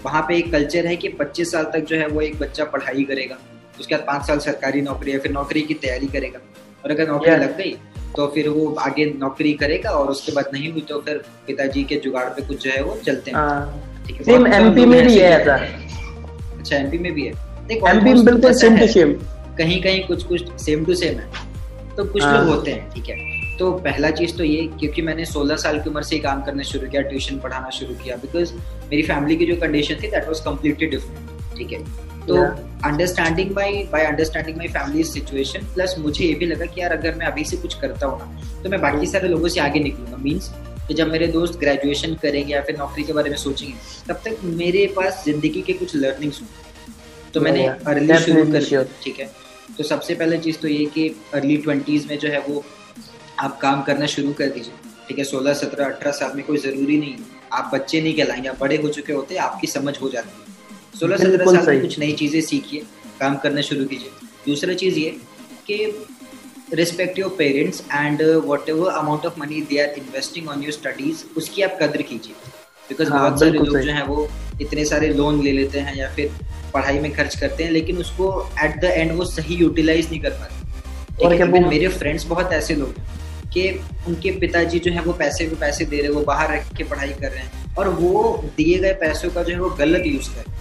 वहाँ 0.04 0.22
पे 0.28 0.36
एक 0.38 0.50
कल्चर 0.52 0.86
है 0.86 0.96
कि 0.96 1.08
25 1.20 1.50
साल 1.52 1.64
तक 1.74 1.84
जो 1.88 1.96
है 1.96 2.06
वो 2.08 2.20
एक 2.20 2.38
बच्चा 2.38 2.64
पढ़ाई 2.72 3.02
करेगा 3.04 3.38
उसके 3.80 3.94
बाद 3.94 4.04
पाँच 4.06 4.26
साल 4.26 4.38
सरकारी 4.38 4.80
नौकरी 4.82 5.12
या 5.12 5.18
फिर 5.18 5.32
नौकरी 5.32 5.60
की 5.62 5.74
तैयारी 5.74 6.06
करेगा। 6.06 6.40
और 6.84 6.90
अगर 6.90 7.08
नौकरी 7.08 7.30
लग 7.36 7.56
गई 7.56 7.76
तो 8.16 8.26
फिर 8.34 8.48
वो 8.48 8.66
आगे 8.80 9.04
नौकरी 9.18 9.52
करेगा 9.54 9.90
और 9.90 10.10
उसके 10.10 10.32
बाद 10.32 10.50
नहीं 10.52 10.70
हुई 10.72 10.80
तो 10.88 11.00
फिर 11.00 11.22
पिताजी 11.46 11.82
के 11.84 11.96
जुगाड़ 12.04 12.28
पे 12.28 12.42
कुछ 12.46 12.62
जो 12.64 12.70
है 12.70 12.82
वो 12.82 12.96
चलते 13.06 13.30
हैं। 13.30 13.38
हाँ। 13.38 13.84
है 14.28 14.34
एमपी 14.56 14.84
में 14.86 15.02
भी 15.06 15.18
है 15.18 15.30
ऐसा। 15.30 15.54
अच्छा 15.54 16.76
एमपी 16.76 16.98
में 16.98 17.12
भी 17.12 17.26
है। 17.26 17.32
एमपी 17.72 18.12
में 18.14 18.24
बिल्कुल 18.24 18.52
सेम 18.54 18.78
टू 18.78 18.86
सेम 18.88 19.12
कहीं 19.58 19.80
कहीं 19.82 20.06
कुछ 20.06 20.22
कुछ 20.24 20.60
सेम 20.60 20.84
टू 20.84 20.94
सेम 20.94 21.18
है। 21.18 21.46
तो 21.96 22.04
कुछ 22.04 22.22
लोग 22.22 22.32
हाँ। 22.32 22.44
होते 22.46 22.70
हैं 22.70 22.90
ठीक 22.90 23.08
है। 23.08 23.16
तो 23.58 23.70
पहला 23.84 24.10
चीज़ 24.10 24.36
तो 24.36 24.44
ये 24.44 24.66
क्योंकि 24.80 25.02
मैंने 25.02 25.24
16 25.26 25.56
साल 25.58 25.80
की 25.80 25.90
उम्र 25.90 26.02
से 26.02 26.14
ही 26.16 26.20
काम 26.22 26.42
करना 26.44 26.62
शुरू 26.62 26.88
किया 26.90 27.02
ट्यूशन 27.02 27.38
पढ़ाना 27.38 27.70
शुरू 27.78 27.94
किया 28.02 28.16
बिकॉज़ 28.16 28.52
मेरी 28.90 29.02
फैमिली 29.02 29.36
की 29.36 29.46
जो 29.46 29.56
कंडीशन 29.60 29.94
थी 30.02 30.10
दैट 30.10 30.26
वाज 30.28 30.40
कम्प्लीटली 30.44 30.86
डिफरेंट 30.86 31.56
ठीक 31.56 31.72
है? 31.72 31.82
तो 32.26 32.36
understanding 32.88 33.50
by 33.54 33.82
by 33.92 34.02
understanding 34.04 34.56
my 34.56 34.68
family 34.68 35.04
situation 35.04 35.66
plus 35.74 35.94
मुझे 35.98 36.24
ये 36.24 36.34
भी 36.34 36.46
लगा 36.46 36.64
कि 36.64 36.80
यार 36.80 36.92
अगर 36.92 37.14
मैं 37.14 37.26
अभी 37.26 37.44
से 37.44 37.56
कुछ 37.56 37.74
करता 37.80 38.06
हूँ 38.06 38.18
ना 38.18 38.62
तो 38.62 38.70
मैं 38.70 38.80
बाकी 38.80 39.06
सारे 39.06 39.28
लोगों 39.28 39.48
से 39.48 39.60
आगे 39.60 39.80
निकलूँगा। 39.80 40.16
मीन्स 40.22 40.50
कि 40.88 40.94
जब 40.94 41.10
मेरे 41.12 41.26
दोस्त 41.26 41.58
ग्रेजुएशन 41.60 42.14
करेंगे 42.22 42.52
या 42.54 42.60
फिर 42.62 42.78
नौकरी 42.78 43.02
के 43.04 43.12
बारे 43.12 43.30
में 43.30 43.36
सोचेंगे 43.36 43.74
तब 44.08 44.20
तक 44.24 44.44
मेरे 44.62 44.86
पास 44.96 45.22
ज़िंदगी 45.24 45.62
के 45.62 45.72
कुछ 45.72 45.96
लर्निंग्स 45.96 46.40
हों 46.40 46.48
तो 47.34 47.40
मैंने 47.40 47.66
अर्ली 47.66 48.18
शुरू 48.18 48.44
कर 48.52 48.88
ठीक 49.04 49.20
है? 49.20 49.30
तो 49.78 49.84
सबसे 49.84 50.14
पहले 50.14 50.38
चीज़ 50.38 50.58
तो 50.58 50.68
ये 50.68 50.84
कि 50.94 51.08
अर्ली 51.34 51.56
ट्वेंटीज़ 51.56 52.06
में 52.08 52.18
जो 52.18 52.28
है 52.28 52.40
वो 52.40 52.64
आप 53.38 53.58
काम 53.60 53.82
करना 53.82 54.06
शुरू 54.06 54.32
कर 54.32 54.46
दीजिए। 54.48 54.74
ठीक 55.08 55.18
है 55.18 55.24
सोलह 55.24 55.54
सत्रह 55.54 55.84
अठारह 55.86 56.12
साल 56.12 56.32
में 56.36 56.44
कोई 56.46 56.58
ज़रूरी 56.58 56.98
नहीं 56.98 57.16
आप 57.52 57.70
बच्चे 57.74 58.00
नहीं 58.00 58.14
कहलाएँगे 58.16 58.48
आप 58.48 58.58
बड़े 58.60 58.76
हो 58.76 58.88
चुके 58.88 59.12
होते 59.12 59.34
हैं 59.34 59.42
आपकी 59.42 59.66
समझ 59.66 59.96
हो 60.00 60.08
जाती 60.10 60.40
है। 60.40 60.98
सोलह 61.00 61.16
सत्रह 61.16 61.52
साल 61.54 61.66
में 61.68 61.80
कुछ 61.80 61.98
नई 61.98 62.12
चीज़ें 62.12 62.40
सीखिए 62.42 62.82
काम 63.20 63.36
करना 63.44 63.60
शुरू 63.68 63.84
कीजिए। 63.84 64.10
दूसरा 64.46 64.74
चीज़ 64.74 64.98
ये 64.98 65.10
कि 65.66 65.76
respect 66.74 67.18
your 67.18 67.34
parents 67.38 67.82
and 67.92 68.22
whatever 68.68 68.90
amount 68.92 69.26
of 69.26 69.38
money 69.40 69.60
they 69.70 69.78
are 69.82 69.98
investing 69.98 70.48
on 70.48 70.62
your 70.62 70.72
studies 70.72 71.24
उसकी 71.36 71.62
आप 71.62 71.78
कदर 71.82 72.02
कीजिए। 72.02 72.34
बिकॉज़ 72.88 73.10
हाँ, 73.10 73.20
बहुत 73.20 73.40
सारे 73.40 73.50
लोग 73.52 73.78
जो 73.78 73.92
हैं 73.92 74.06
वो 74.06 74.28
इतने 74.60 74.84
सारे 74.84 75.08
लोन 75.14 75.42
ले 75.42 75.52
लेते 75.52 75.78
हैं 75.78 75.96
या 75.96 76.08
फिर 76.14 76.30
पढ़ाई 76.74 76.98
में 76.98 77.12
खर्च 77.14 77.38
करते 77.40 77.64
हैं 77.64 77.70
लेकिन 77.70 77.98
उसको 77.98 78.30
एट 78.64 78.80
द 78.80 78.84
एंड 78.84 79.12
वो 79.12 79.24
सही 79.26 79.54
यूटिलाइज 79.54 80.08
नहीं 80.10 80.20
कर 80.20 80.30
पाते। 80.30 80.56
मेरे 81.68 81.88
फ्रेंड्स 81.88 82.24
बहुत 82.26 82.52
ऐसे 82.52 82.74
लोग 82.74 82.98
हैं। 82.98 83.17
कि 83.58 84.08
उनके 84.08 84.30
पिताजी 84.40 84.78
जो 84.78 84.92
है 84.92 85.02
वो 85.02 85.12
पैसे 85.12 85.46
को 85.46 85.56
पैसे 85.56 85.84
दे 85.84 85.96
रहे 85.96 86.06
हैं 86.06 86.14
वो 86.14 86.22
बाहर 86.24 86.52
रख 86.52 86.72
के 86.76 86.84
पढ़ाई 86.84 87.12
कर 87.20 87.30
रहे 87.30 87.42
हैं 87.44 87.74
और 87.78 87.88
वो 87.88 88.22
दिए 88.56 88.78
गए 88.78 88.92
पैसों 89.00 89.30
का 89.30 89.42
जो 89.42 89.54
है 89.54 89.60
वो 89.60 89.70
गलत 89.78 90.06
यूज़ 90.06 90.30
कर 90.30 90.56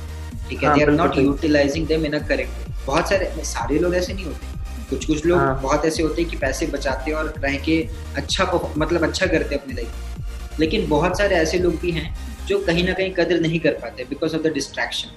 ठीक 0.50 0.64
है 0.64 0.74
they 0.76 0.84
are 0.84 0.92
not 0.92 1.18
utilizing 1.18 1.88
them 1.88 2.06
in 2.06 2.14
a 2.14 2.28
correct 2.28 2.86
बहुत 2.86 3.10
सारे 3.10 3.32
सारे 3.46 3.80
लोग 3.80 3.96
ऐसे 3.96 4.14
नहीं 4.14 4.26
होते। 4.26 4.56
कुछ 4.90 5.06
कुछ 5.06 5.26
लोग 5.26 5.40
हाँ. 5.40 5.60
बहुत 5.62 5.86
ऐसे 5.86 6.04
होते 6.04 6.22
हैं 6.22 6.30
कि 6.32 6.38
पैसे 6.38 6.68
बचाते 6.68 7.12
हैं 7.12 7.18
और 7.18 7.34
रह 7.40 7.56
के 7.58 7.78
अच्छा 8.16 8.44
मतलब 8.78 9.04
अच्छा 9.04 9.26
करते 9.26 9.56
हैं 9.56 9.62
अपनी 9.62 9.74
लाइफ 9.74 10.60
लेकिन 10.60 10.88
बहुत 10.90 11.18
सारे 11.18 11.36
ऐसे 11.36 11.60
लोग 11.60 11.80
भी 11.82 11.92
हैं 11.92 12.08
जो 12.48 12.60
कहीं 12.60 12.84
ना 12.88 12.94
कहीं 12.94 13.12
कदर 13.14 13.40
नहीं 13.42 13.60
कर 13.60 13.72
पाते 13.82 14.04
बिकॉज़ 14.04 14.36
ऑफ़ 14.36 14.42
द 14.42 14.54
डिस्ट्रैक्शन 14.54 15.10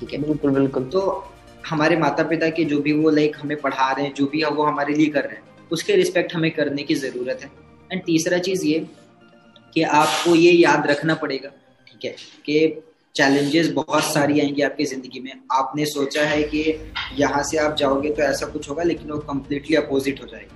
ठीक 0.00 0.12
है? 0.12 0.18
बिल्कुल 0.18 0.50
बिल्कुल। 0.50 0.84
तो 0.84 1.00
हमारे 1.68 1.96
माता 1.96 2.22
पिता 2.22 2.48
के 2.50 2.64
जो 2.64 2.80
भी 2.80 2.92
वो 2.92 3.10
लाइक 3.10 3.36
हमें 3.40 3.60
पढ़ा 3.60 3.90
रहे 3.92 4.04
हैं 4.06 4.14
जो 4.14 4.26
भी 4.26 4.40
है 4.40 4.50
वो 4.50 4.64
हमारे 4.64 4.94
लिए 4.94 5.06
कर 5.06 5.24
रहे 5.24 5.36
हैं 5.36 5.45
उसके 5.70 5.96
रिस्पेक्ट 5.96 6.34
हमें 6.34 6.50
करने 6.50 6.82
की 6.82 6.94
ज़रूरत 6.94 7.40
है। 7.42 7.50
एंड 7.90 8.02
तीसरा 8.04 8.38
चीज़ 8.38 8.66
ये 8.66 8.78
कि 9.74 9.82
आपको 9.82 10.34
ये 10.34 10.52
याद 10.52 10.86
रखना 10.86 11.14
पड़ेगा 11.14 11.48
ठीक 11.86 12.04
है 12.04 12.10
कि 12.46 12.82
चैलेंजेस 13.14 13.70
बहुत 13.72 14.04
सारी 14.04 14.40
आएँगी 14.40 14.62
आपकी 14.62 14.84
ज़िंदगी 14.84 15.20
में। 15.20 15.32
आपने 15.52 15.84
सोचा 15.86 16.22
है 16.22 16.42
कि 16.44 16.60
यहाँ 17.18 17.42
से 17.42 17.58
आप 17.58 17.76
जाओगे 17.76 18.10
तो 18.14 18.22
ऐसा 18.22 18.46
कुछ 18.46 18.68
होगा 18.70 18.82
लेकिन 18.82 19.10
वो 19.10 19.18
कम्प्लीटली 19.28 19.76
अपोजिट 19.76 20.22
हो 20.22 20.26
जाएगा 20.26 20.54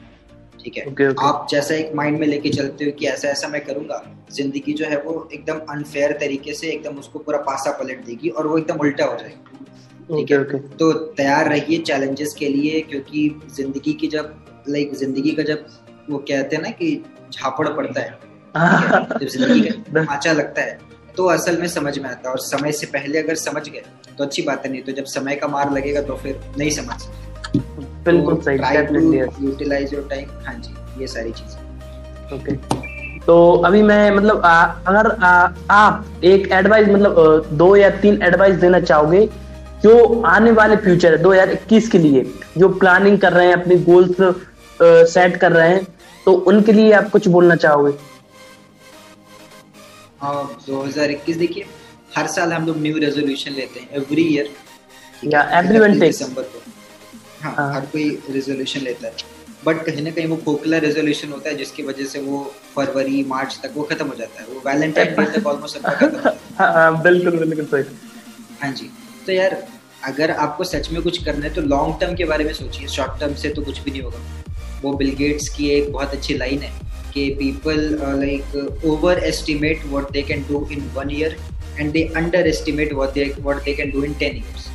ठीक 0.62 0.76
है? 0.76 0.84
Okay, 0.84 1.04
okay. 1.04 1.24
आप 1.24 1.46
जैसा 1.50 1.74
एक 1.74 1.94
माइंड 1.94 2.18
में 2.18 2.26
लेके 2.26 2.50
चलते 2.50 2.84
हो 2.84 2.90
कि 2.90 3.06
ऐसा 3.06 3.28
ऐसा 3.28 3.48
मैं 3.48 3.60
करूँगा 3.64 4.02
ज़िंदगी 4.32 4.72
जो 4.72 4.86
है 4.86 5.00
वो 5.02 5.28
एकदम 5.34 5.58
अनफेयर 5.70 6.12
तरीके 6.20 6.54
से 6.54 6.70
एकदम 6.70 6.98
उसको 6.98 7.18
पूरा 7.18 7.38
पासा 7.42 7.70
पलट 7.78 8.04
देगी 8.04 8.28
और 8.28 8.46
वो 8.46 8.58
एकदम 8.58 8.80
उल्टा 8.80 9.04
हो 9.04 9.16
जाएगा 9.16 9.46
ठीक 10.10 10.30
है? 10.30 10.58
तो 10.76 10.92
तैयार 10.92 11.48
रहिए 11.48 11.78
चैलेंजेस 11.78 12.34
के 12.38 12.48
लिए 12.48 12.80
क्योंकि 12.80 13.28
ज़िंदगी 13.56 13.92
की 13.92 14.08
जब 14.08 14.36
लाइक 14.68 14.94
ज़िंदगी 14.94 15.30
का 15.30 15.42
जब 15.42 15.64
वो 16.10 16.18
कहते 16.18 16.56
हैं 16.56 16.62
ना 16.62 16.70
कि 16.70 17.02
झापड़ 17.32 17.68
पड़ता 17.68 18.00
है 18.00 18.18
जब 19.12 19.26
ज़िंदगी 19.26 19.60
का 19.60 20.00
ढांचा 20.02 20.32
लगता 20.32 20.62
है 20.62 20.78
तो 21.16 21.24
असल 21.26 21.58
में 21.60 21.66
समझ 21.68 21.98
में 21.98 22.08
आता 22.10 22.28
है। 22.28 22.32
और 22.32 22.40
समय 22.40 22.72
से 22.72 22.86
पहले 22.86 23.18
अगर 23.18 23.34
समझ 23.36 23.68
गए 23.68 23.82
तो 24.18 24.24
अच्छी 24.24 24.42
बात 24.42 24.66
है 24.66 24.70
नहीं 24.72 24.82
तो 24.82 24.92
जब 24.92 25.04
समय 25.06 25.34
का 25.36 25.48
मार 25.48 25.72
लगेगा 25.72 26.02
तो 26.02 26.16
फिर 26.16 26.40
नहीं 26.58 26.70
समझ 26.70 27.02
बिल्कुल 28.04 28.40
सही 28.40 29.18
यूटिलाइज 29.44 29.94
योर 29.94 30.06
टाइम 30.10 30.28
हाँ 30.46 30.54
जी 30.54 30.74
ये 31.00 31.06
सारी 31.06 31.32
चीज़ें। 31.32 32.36
ओके 32.36 32.54
तो 33.20 33.36
अभी 33.66 33.82
मैं 33.82 34.10
मतलब 34.10 34.42
आ, 34.44 34.62
अगर 34.62 35.10
आ, 35.10 35.48
आप 35.70 36.24
एक 36.24 36.50
एडवाइस 36.52 36.88
मतलब 36.88 37.48
दो 37.52 37.74
या 37.76 37.90
तीन 38.00 38.22
एडवाइस 38.22 38.54
देना 38.56 38.80
चाहोगे 38.80 39.28
जो 39.82 40.22
आने 40.26 40.50
वाले 40.50 40.76
फ्यूचर 40.76 41.12
है 41.12 41.22
दो 41.22 41.32
हज़ार 41.32 41.50
इक्कीस 41.50 41.88
के 41.88 41.98
लिए 41.98 42.24
जो 42.58 42.68
प्लानिंग 42.68 43.18
कर 43.18 43.32
रहे 43.32 43.46
हैं 43.46 43.54
अपने 43.54 43.76
गोल्स 43.84 44.20
सेट 44.82 45.36
कर 45.40 45.52
रहे 45.52 45.68
हैं 45.68 45.84
तो 46.26 46.32
उनके 46.32 46.72
लिए 46.72 46.92
आप 46.92 47.10
कुछ 47.10 47.28
बोलना 47.28 47.56
चाहोगे? 47.56 47.92
हाँ 50.20 50.44
दो 50.66 50.82
हज़ार 50.82 51.10
इक्कीस 51.10 51.36
देखिए 51.36 51.66
हर 52.16 52.26
साल 52.28 52.52
हम 52.52 52.66
लोग 52.66 52.76
न्यू 52.82 52.98
रेजोल्यूशन 52.98 53.52
लेते 53.52 53.80
हैं 53.80 53.88
एवरी 53.96 54.22
ईयर 54.24 54.50
या 55.24 55.42
एवरीवन 55.58 55.98
टेक्स 56.00 56.18
दिसंबर 56.18 56.42
को। 56.42 56.62
हाँ, 57.42 57.54
हाँ। 57.54 57.74
हर 57.74 57.86
कोई 57.86 58.08
रेजोल्यूशन 58.30 58.80
लेता 58.80 59.06
है। 59.06 59.12
बट 59.64 59.84
कहीं 59.86 60.02
ना 60.02 60.10
कहीं 60.10 60.26
वो 60.26 60.36
खोखला 60.36 60.78
रेजोल्यूशन 60.78 61.32
होता 61.32 61.48
है 61.50 61.56
जिसकी 61.56 61.82
वजह 61.82 62.04
से 62.04 62.20
वो 62.20 62.42
फरवरी 62.74 63.22
मार्च 63.28 63.58
तक 63.62 63.72
वो 63.76 63.82
खत्म 63.82 64.06
हो 64.06 64.14
जाता 64.14 64.42
है। 64.42 64.46
वो 64.48 64.62
वैलेंटाइन 64.66 65.14
डे 65.14 65.24
तक 65.38 65.46
ऑलमोस्ट 65.46 65.76
सबका 65.76 65.92
खत्म 65.96 66.32
हाँ, 66.58 67.02
बिल्कुल 67.02 67.38
बिल्कुल 67.38 67.64
सही। 67.66 67.96
हाँ 68.62 68.72
जी। 68.72 68.90
तो 69.26 69.32
यार 69.32 69.62
अगर 70.04 70.30
आपको 70.30 70.64
सच 70.64 70.90
में 70.92 71.02
कुछ 71.02 71.24
करना 71.24 71.44
है 71.46 71.54
तो 71.54 71.62
लॉन्ग 71.62 72.00
टर्म 72.00 72.14
के 72.14 72.24
बारे 72.24 72.44
में 72.44 72.52
सोचिए। 72.54 72.88
शॉर्ट 72.88 73.20
टर्म 73.20 73.34
से 73.34 73.48
तो 73.48 73.62
कुछ 73.62 73.80
भी 73.80 73.90
नहीं 73.90 74.02
होगा। 74.02 74.18
वो 74.82 74.92
बिल 74.96 75.14
गेट्स 75.16 75.48
की 75.56 75.68
एक 75.70 75.92
बहुत 75.92 76.14
अच्छी 76.14 76.34
लाइन 76.34 76.62
है 76.62 76.72
कि 77.14 77.28
people 77.38 77.80
like 78.18 78.82
overestimate 79.26 79.84
what 79.86 80.10
they 80.12 80.22
can 80.22 80.44
do 80.48 80.66
in 80.72 80.90
one 80.96 81.10
year 81.10 81.36
and 81.78 81.92
they 81.92 82.02
underestimate 82.48 82.92
what 82.92 83.14
they 83.14 83.32
what 83.38 83.64
they 83.64 83.74
can 83.74 83.90
do 83.90 84.04
in 84.04 84.14
ten 84.20 84.36
years 84.36 84.68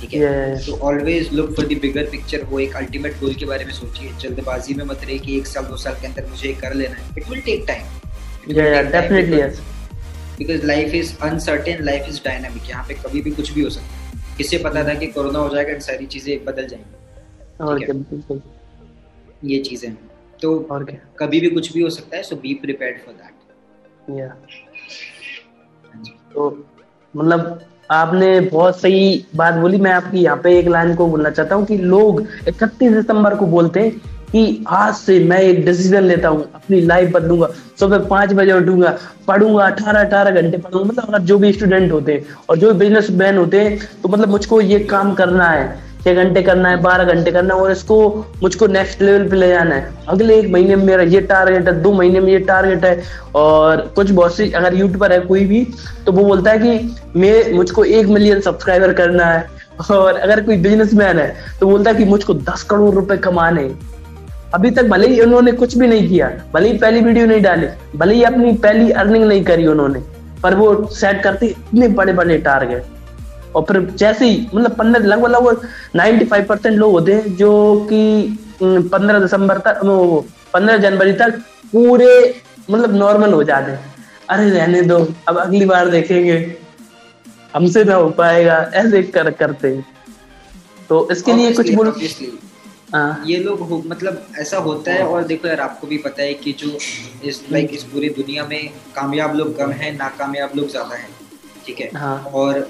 ठीक 0.00 0.14
है? 0.14 0.56
तो 0.66 0.76
always 0.86 1.32
look 1.32 1.54
for 1.56 1.66
the 1.66 1.78
bigger 1.82 2.04
picture 2.10 2.44
वो 2.50 2.58
एक 2.60 2.76
अल्टीमेट 2.76 3.20
गोल 3.20 3.34
के 3.34 3.46
बारे 3.46 3.64
में 3.64 3.72
सोचिए। 3.72 4.12
जल्दबाजी 4.20 4.74
में 4.74 4.84
मत 4.84 5.04
रहिए 5.04 5.18
कि 5.18 5.36
एक 5.38 5.46
साल 5.46 5.64
दो 5.64 5.76
साल 5.82 5.94
के 6.00 6.06
अंदर 6.06 6.26
मुझे 6.30 6.52
कर 6.62 6.74
लेना 6.74 6.96
है। 6.96 7.04
It 7.18 7.28
will 7.28 7.40
take 7.40 7.64
time 7.68 7.84
definitely 8.48 9.40
yes 9.40 9.60
because 10.38 10.66
life 10.66 10.94
is 10.94 11.12
uncertain 11.22 11.84
life 11.84 12.08
is 12.08 12.20
dynamic 12.24 12.70
यहाँ 12.70 12.84
पे 12.88 12.94
कभी 13.04 13.20
भी 13.22 13.30
कुछ 13.30 13.52
भी 13.52 13.62
हो 13.62 13.70
सकता 13.70 13.94
है। 13.96 14.20
किसे 14.38 14.58
पता 14.58 14.84
था 14.88 14.94
कि 14.94 15.06
कोरोना 15.08 15.38
हो 15.38 15.54
जाएगा 15.54 15.72
एंड 15.72 15.82
सारी 15.82 16.06
चीज़ें 16.06 16.44
बदल 16.44 16.66
जाएँगी। 16.68 18.40
ये 19.44 19.58
चीज़ें 19.60 19.94
तो 20.42 20.58
और 20.70 20.84
क्या? 20.84 20.98
कभी 21.18 21.40
भी 21.40 21.48
कुछ 21.50 21.72
भी 21.72 21.82
हो 21.82 21.90
सकता 21.90 22.16
है 22.16 22.22
so 22.22 22.36
be 22.36 22.54
prepared 22.62 22.98
for 23.04 23.14
that 23.14 24.18
या 24.18 24.28
तो 26.34 26.48
मतलब 27.14 27.60
आपने 27.90 28.38
बहुत 28.42 28.80
सही 28.80 29.24
बात 29.36 29.54
बोली। 29.54 29.78
मैं 29.78 29.92
आपकी 29.92 30.18
यहाँ 30.18 30.36
पे 30.42 30.58
एक 30.58 30.68
लाइन 30.68 30.94
को 30.94 31.06
बोलना 31.06 31.30
चाहता 31.30 31.54
हूँ 31.54 31.66
कि 31.66 31.76
लोग 31.78 32.20
इकतीस 32.48 32.92
दिसंबर 32.92 33.34
को 33.36 33.46
बोलते 33.46 33.80
हैं 33.80 33.90
कि 34.32 34.64
आज 34.68 34.94
से 34.94 35.18
मैं 35.24 35.40
एक 35.40 35.64
डिसीज़न 35.64 36.02
लेता 36.02 36.28
हूँ 36.28 36.42
अपनी 36.54 36.80
लाइफ 36.80 37.10
बदलूँगा 37.14 37.48
सुबह 37.80 38.06
पाँच 38.08 38.32
बजे 38.32 38.52
उठूँगा 38.52 38.96
पढ़ूँगा 39.26 39.66
अठारह 39.66 40.00
अठारह 40.00 40.40
घंटे 40.40 40.58
पढ़ूँगा। 40.58 40.88
मतलब 40.88 41.08
अगर 41.08 41.24
जो 41.24 41.38
भी 41.38 41.52
स्टूडेंट 41.52 41.92
होते 41.92 42.12
हैं 42.12 42.36
और 42.48 42.58
जो 42.58 42.72
भी 42.72 42.78
बिज़नेस 42.78 43.10
मैन 43.12 43.38
होते 43.38 43.60
हैं 43.60 43.78
तो 44.02 44.08
मतलब 44.08 44.28
मुझको 44.28 44.60
ये 44.60 44.78
काम 44.86 45.14
करना 45.14 45.48
है। 45.48 45.66
छह 46.04 46.14
घंटे 46.14 46.42
करना 46.42 46.68
है, 46.68 46.80
बारह 46.82 47.12
घंटे 47.12 47.32
करना 47.32 47.54
है 47.54 47.60
और 47.60 47.70
इसको 47.72 47.96
मुझको 48.42 48.66
नेक्स्ट 48.66 49.02
लेवल 49.02 49.28
पे 49.28 49.36
ले 49.36 49.48
जाना 49.48 49.74
है। 49.74 49.92
अगले 50.08 50.38
एक 50.38 50.48
महीने 50.52 50.76
में 50.76 50.84
मेरा 50.84 51.02
ये 51.04 51.20
टारगेट 51.22 51.68
है, 51.68 51.80
दो 51.82 51.92
महीने 51.92 52.20
में 52.20 52.32
ये 52.32 52.38
टारगेट 52.40 52.84
है 52.84 53.02
और 53.34 53.80
कुछ 53.96 54.10
बहुत 54.10 54.36
सी 54.36 54.50
अगर 54.52 54.74
यूट्यूबर 54.74 55.12
है 55.12 55.20
कोई 55.20 55.44
भी 55.44 55.66
तो 56.06 56.12
वो 56.12 56.24
बोलता 56.24 56.50
है 56.50 56.58
कि 56.58 56.94
मैं, 57.16 57.52
मुझको 57.52 57.84
एक 57.84 58.06
मिलियन 58.08 58.40
सब्सक्राइबर 58.40 58.92
करना 58.92 59.24
है 59.24 59.46
और 59.90 60.16
अगर 60.16 60.40
कोई 60.44 60.56
बिजनेसमैन 60.58 61.18
है 61.18 61.34
तो 61.60 61.66
बोलता 61.66 61.90
है 61.90 61.96
कि 61.96 62.04
मुझको 62.04 62.34
दस 62.34 62.62
करोड़ 62.70 62.94
रुपए 62.94 63.16
कमाने 63.18 63.70
अभी 64.54 64.70
तक 64.70 64.86
भले 64.86 65.06
ही 65.08 65.20
उन्होंने 65.20 65.52
कुछ 65.52 65.76
भी 65.78 65.86
नहीं 65.86 66.08
किया, 66.08 66.30
भले 66.54 66.70
ही 66.70 66.78
पहली 66.78 67.00
वीडियो 67.00 67.26
नहीं 67.26 67.42
डाली, 67.42 67.66
भले 67.96 68.14
ही 68.14 68.22
अपनी 68.22 68.52
पहली 68.54 68.90
अर्निंग 68.92 69.24
नहीं 69.24 69.44
करी 69.44 69.66
उन्होंने, 69.66 70.00
पर 70.42 70.54
वो 70.54 70.86
सेट 70.90 71.22
करते 71.22 71.46
इतने 71.46 71.88
बड़े 71.90 72.12
बड़े 72.12 72.38
टारगेट 72.40 72.84
और 73.56 73.64
फिर 73.68 73.80
जैसे 73.96 74.26
ही 74.26 74.46
मतलब 74.54 74.76
पंद्रह 74.76 75.06
लगभग 75.06 75.30
लगभग 75.30 75.68
नाइन्टी 75.96 76.24
फाइव 76.24 76.44
परसेंट 76.44 76.76
लोग 76.76 76.92
होते 76.92 77.12
हैं 77.12 77.34
जो 77.36 77.52
कि 77.90 78.38
पंद्रह 78.62 79.18
दिसंबर 79.20 79.58
तक 79.66 79.80
पंद्रह 80.54 80.76
जनवरी 80.78 81.12
तक 81.14 81.38
पूरे 81.72 82.10
मतलब 82.70 82.94
नॉर्मल 82.96 83.32
हो 83.32 83.42
जाते 83.44 83.70
हैं। 83.70 83.94
अरे 84.30 84.50
रहने 84.50 84.82
दो 84.82 84.98
अब 85.28 85.38
अगली 85.38 85.64
बार 85.66 85.88
देखेंगे। 85.90 86.36
हमसे 87.54 87.84
ना 87.84 87.94
हो 87.94 88.08
पाएगा 88.18 88.56
ऐसे 88.74 89.02
कर 89.14 89.30
करते 89.32 89.70
तो 90.90 91.08
इसके 91.12 91.32
लिए 91.32 91.52
कुछ 91.54 91.72
बोलो 91.74 91.94
हाँ। 92.94 93.22
ये 93.26 93.36
लोग 93.38 93.60
हो 93.68 93.82
मतलब 93.86 94.26
ऐसा 94.38 94.58
होता 94.58 94.92
है 94.92 95.04
और 95.04 95.22
देखो 95.24 95.48
यार 95.48 95.60
आपको 95.60 95.86
भी 95.86 95.98
पता 95.98 96.22
है 96.22 96.32
कि 96.34 96.52
जो 96.58 96.68
इस 97.24 97.42
लाइक 97.52 97.70
इस 97.74 97.82
पूरी 97.92 98.08
दुनिया 98.16 98.44
में 98.46 98.68
कामयाब 98.96 99.34
लोग 99.36 99.56
कम 99.58 99.70
है 99.72 99.90
नाकामयाब 99.96 100.50
लोग 100.56 100.68
ज़्यादा 100.70 100.96
हैं 100.96 101.08
ठीक 101.66 101.80
है? 101.80 101.90
हाँ. 101.94 102.16
और 102.34 102.68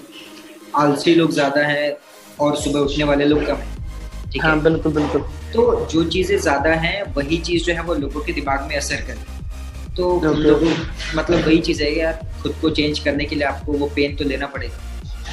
आलसी 0.76 1.14
लोग 1.14 1.30
ज़्यादा 1.32 1.66
हैं 1.66 1.92
और 2.40 2.56
सुबह 2.56 2.80
उठने 2.80 3.04
वाले 3.04 3.24
लोग 3.24 3.46
कम 3.46 3.56
हैं। 3.56 4.30
ठीक 4.32 4.44
हाँ, 4.44 4.54
है 4.56 4.62
बिल्कुल 4.62 4.92
बिल्कुल। 4.92 5.20
तो 5.54 5.86
जो 5.92 6.04
चीज़ें 6.10 6.38
ज़्यादा 6.38 6.70
हैं 6.82 7.02
वही 7.14 7.38
चीज़ 7.40 7.64
जो 7.64 7.72
है 7.72 7.82
वो 7.82 7.94
लोगों 7.94 8.20
के 8.20 8.32
दिमाग 8.32 8.66
में 8.68 8.76
असर 8.76 9.00
करे 9.06 9.30
तो 9.96 10.20
लोगों 10.22 10.70
मतलब 11.14 11.44
वही 11.46 11.58
चीज़ 11.60 11.82
है 11.82 11.90
यार 11.98 12.20
खुद 12.42 12.54
को 12.60 12.70
चेंज 12.70 12.98
करने 12.98 13.24
के 13.24 13.36
लिए 13.36 13.46
आपको 13.46 13.72
वो 13.72 13.86
पेन 13.96 14.14
तो 14.16 14.24
लेना 14.24 14.46
पड़ेगा। 14.46 14.76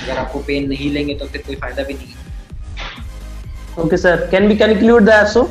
अगर 0.03 0.17
आपको 0.17 0.39
पेन 0.47 0.67
नहीं 0.69 0.91
लेंगे 0.91 1.13
तो 1.15 1.25
फिर 1.27 1.41
कोई 1.47 1.55
फ़ायदा 1.55 1.83
भी 1.83 1.93
नहीं 1.93 2.07
है। 2.07 3.83
Okay 3.83 3.97
sir. 3.97 4.27
Can 4.31 4.47
be 4.47 4.55
conclude 4.57 5.05
that 5.05 5.27
so 5.27 5.49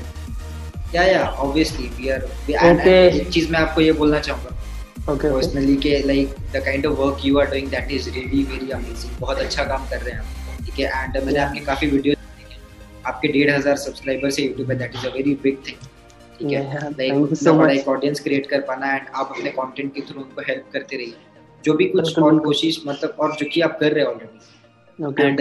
yeah 0.94 1.03
yeah 1.05 1.24
obviously 1.24 1.88
we 1.96 2.09
are 2.09 2.22
okay 2.72 2.96
एक 3.09 3.29
चीज़ 3.31 3.51
मैं 3.53 3.61
आपको 3.61 3.81
ये 3.81 3.92
बोलना 3.94 4.20
चाहूँगा। 4.20 4.57
Okay, 5.09 5.31
पर्सनली 5.33 5.77
के 5.83 5.99
like 6.07 6.35
the 6.55 6.61
kind 6.64 6.87
of 6.87 6.99
work 6.99 7.25
you 7.25 7.38
are 7.38 7.47
doing 7.51 7.68
that 7.71 7.90
is 7.92 8.09
really 8.11 8.42
very 8.51 8.71
amazing 8.71 9.12
बहुत 9.21 9.38
अच्छा 9.38 9.64
काम 9.64 9.87
कर 9.90 10.01
रहे 10.01 10.14
हैं 10.14 10.21
आप। 10.21 10.64
ठीक 10.64 10.79
है? 10.79 11.05
एंड 11.05 11.16
मैंने 11.25 11.38
आपके 11.38 11.61
काफ़ी 11.66 11.87
वीडियो 11.90 12.14
आपके 13.07 13.29
डेढ़ 13.29 13.51
हज़ार 13.51 13.77
सब्सक्राइबर 13.85 14.31
से 14.31 14.42
यूट्यूब 14.42 14.68
पे 14.68 14.75
that 14.75 14.97
is 14.97 15.07
a 15.07 15.12
very 15.14 15.35
big 15.42 15.57
thing 15.68 15.87
ठीक 16.38 16.53
है? 16.53 16.90
लाइक 16.90 17.35
सो 17.38 17.55
बड़ा 17.55 17.73
एक 17.73 17.88
ऑडियंस 17.88 18.21
क्रिएट 18.21 18.47
कर 18.51 18.61
पाना 18.68 18.94
एंड 18.94 19.07
आप 19.14 19.33
अपने 19.37 19.51
कंटेंट 19.53 19.94
के 19.94 20.01
थ्रू 20.11 20.21
उनको 20.23 20.42
हेल्प 20.49 20.71
करते 20.73 20.97
रहिए। 20.97 21.14
जो 21.64 21.75
भी 21.75 21.88
कुछ 21.88 22.18
और 22.18 22.38
कोशिश 22.40 22.81
मतलब 22.87 23.16
और 23.21 23.37
जो 23.37 23.47
कि 23.53 23.61
आप 23.61 23.79
कर 23.81 23.92
रहे 23.92 24.05
हैं 24.05 24.11
ऑलरेडी 24.11 25.23
एंड 25.23 25.40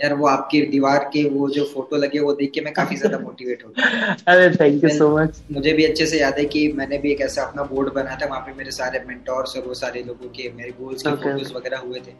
यार 0.00 0.14
वो 0.14 0.26
आपके 0.26 0.60
दीवार 0.66 1.04
के 1.12 1.22
वो 1.30 1.48
जो 1.50 1.64
फ़ोटो 1.64 1.96
लगे 1.96 2.20
वो 2.20 2.32
देख 2.34 2.50
के 2.54 2.60
मैं 2.60 2.72
काफ़ी 2.74 2.96
ज़्यादा 2.96 3.18
मोटिवेट 3.18 3.64
हो 3.64 3.70
गया। 3.70 4.14
अरे 4.28 4.48
थैंक 4.56 4.84
यू 4.84 4.90
सो 4.90 5.08
मच 5.18 5.42
मुझे 5.52 5.72
भी 5.72 5.84
अच्छे 5.84 6.06
से 6.06 6.20
याद 6.20 6.38
है 6.38 6.44
कि 6.54 6.66
मैंने 6.76 6.98
भी 6.98 7.12
एक 7.12 7.20
ऐसा 7.20 7.42
अपना 7.42 7.62
बोर्ड 7.64 7.92
बनाया 7.94 8.16
था 8.22 8.26
वहाँ 8.26 8.40
पे 8.40 8.52
मेरे 8.54 8.70
सारे 8.72 9.02
मेंटोर्स 9.08 9.56
और 9.56 9.66
वो 9.66 9.74
सारे 9.74 10.02
लोगों 10.02 10.28
के 10.30 10.50
मेरे 10.56 10.70
गोल्स 10.80 11.02
के 11.02 11.14
फ़ोटोज़ 11.16 11.52
वगैरह 11.54 11.78
हुए 11.78 12.00
थे। 12.00 12.12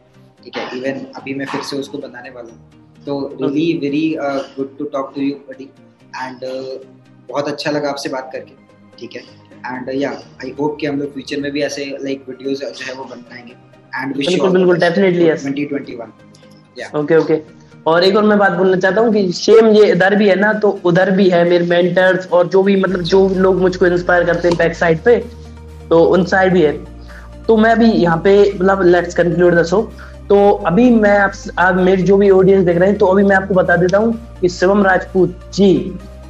ठीक 0.43 0.57
है 0.57 0.77
इवन 0.77 1.05
अभी 1.15 1.33
मैं 1.33 1.45
फिर 1.45 1.61
से 1.63 1.77
उसको 1.77 1.97
बनाने 1.97 2.29
वाला 2.29 2.53
हूँ। 2.53 3.03
तो 3.05 3.17
really 3.41 3.77
very 3.79 4.05
good 4.19 4.77
to 4.77 4.85
talk 4.93 5.11
to 5.15 5.21
you 5.21 5.33
buddy 5.49 5.63
and 5.63 6.45
बहुत 7.29 7.47
अच्छा 7.47 7.71
लगा 7.71 7.89
आपसे 7.89 8.09
बात 8.09 8.29
करके। 8.33 8.63
ठीक 8.99 9.15
है? 9.15 9.21
एंड 9.65 9.89
या 9.95 10.11
आई 10.43 10.49
होप 10.59 10.77
कि 10.81 10.87
हम 10.87 10.99
लोग 10.99 11.13
फ्यूचर 11.13 11.41
में 11.41 11.51
भी 11.51 11.61
ऐसे 11.63 11.85
लाइक 12.03 12.25
वीडियोस 12.29 12.59
जो 12.61 12.85
है 12.85 12.93
वो 12.93 13.03
बनाएँगे 13.05 13.53
एंड 13.93 14.15
विश 14.17 14.31
यू 14.31 14.47
बिल्कुल 14.49 14.79
डेफिनेटली 14.79 15.27
यस 15.29 15.45
2021 15.45 16.07
या 16.79 16.89
ओके 16.99 17.15
ओके 17.17 17.35
और 17.85 18.03
एक 18.03 18.15
और 18.17 18.23
मैं 18.23 18.37
बात 18.37 18.51
बोलना 18.51 18.77
चाहता 18.77 19.01
हूँ 19.01 19.13
कि 19.13 19.31
सेम 19.33 19.67
ये 19.67 19.85
इधर 19.91 20.15
भी 20.15 20.27
है 20.29 20.35
ना 20.35 20.51
तो 20.59 20.69
उधर 20.85 21.11
भी 21.11 21.29
है 21.29 21.43
मेरे 21.49 21.65
मेंटर्स 21.65 22.27
और 22.33 22.47
जो 22.47 22.63
भी 22.63 22.75
मतलब 22.75 23.01
जो 23.03 23.27
भी 23.27 23.35
लोग 23.35 23.61
मुझको 23.61 23.85
इंस्पायर 23.85 24.23
करते 24.25 24.47
हैं 24.47 24.57
बैक 24.57 24.75
साइड 24.75 25.01
पे 25.03 25.17
तो 25.89 26.03
उन 26.05 26.23
साइड 26.25 26.53
भी 26.53 26.61
है। 26.61 26.71
तो 27.47 27.57
मैं 27.57 27.71
अभी 27.71 27.91
यहाँ 27.91 28.17
पे 28.23 28.33
मतलब 28.53 28.81
लेट्स 28.85 29.15
कंक्लूड 29.15 29.55
दसो 29.55 29.81
तो 30.29 30.49
अभी 30.67 30.89
मैं 30.91 31.17
आप, 31.17 31.31
आप 31.59 31.75
मेरी 31.75 32.03
जो 32.03 32.17
भी 32.17 32.29
ऑडियंस 32.29 32.65
देख 32.65 32.77
रहे 32.77 32.89
हैं 32.89 32.97
तो 32.97 33.05
अभी 33.05 33.23
मैं 33.23 33.35
आपको 33.35 33.53
बता 33.53 33.75
देता 33.77 33.97
हूँ 33.97 34.13
कि 34.41 34.49
Shivam 34.49 34.83
Rajput 34.85 35.39
ji 35.53 35.71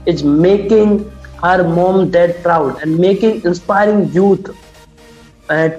is 0.07 0.25
making 0.25 0.99
her 1.43 1.63
mom 1.67 2.09
dad 2.11 2.41
proud 2.43 2.75
and 2.81 2.99
making 2.99 3.45
inspiring 3.45 4.15
youth 4.15 4.51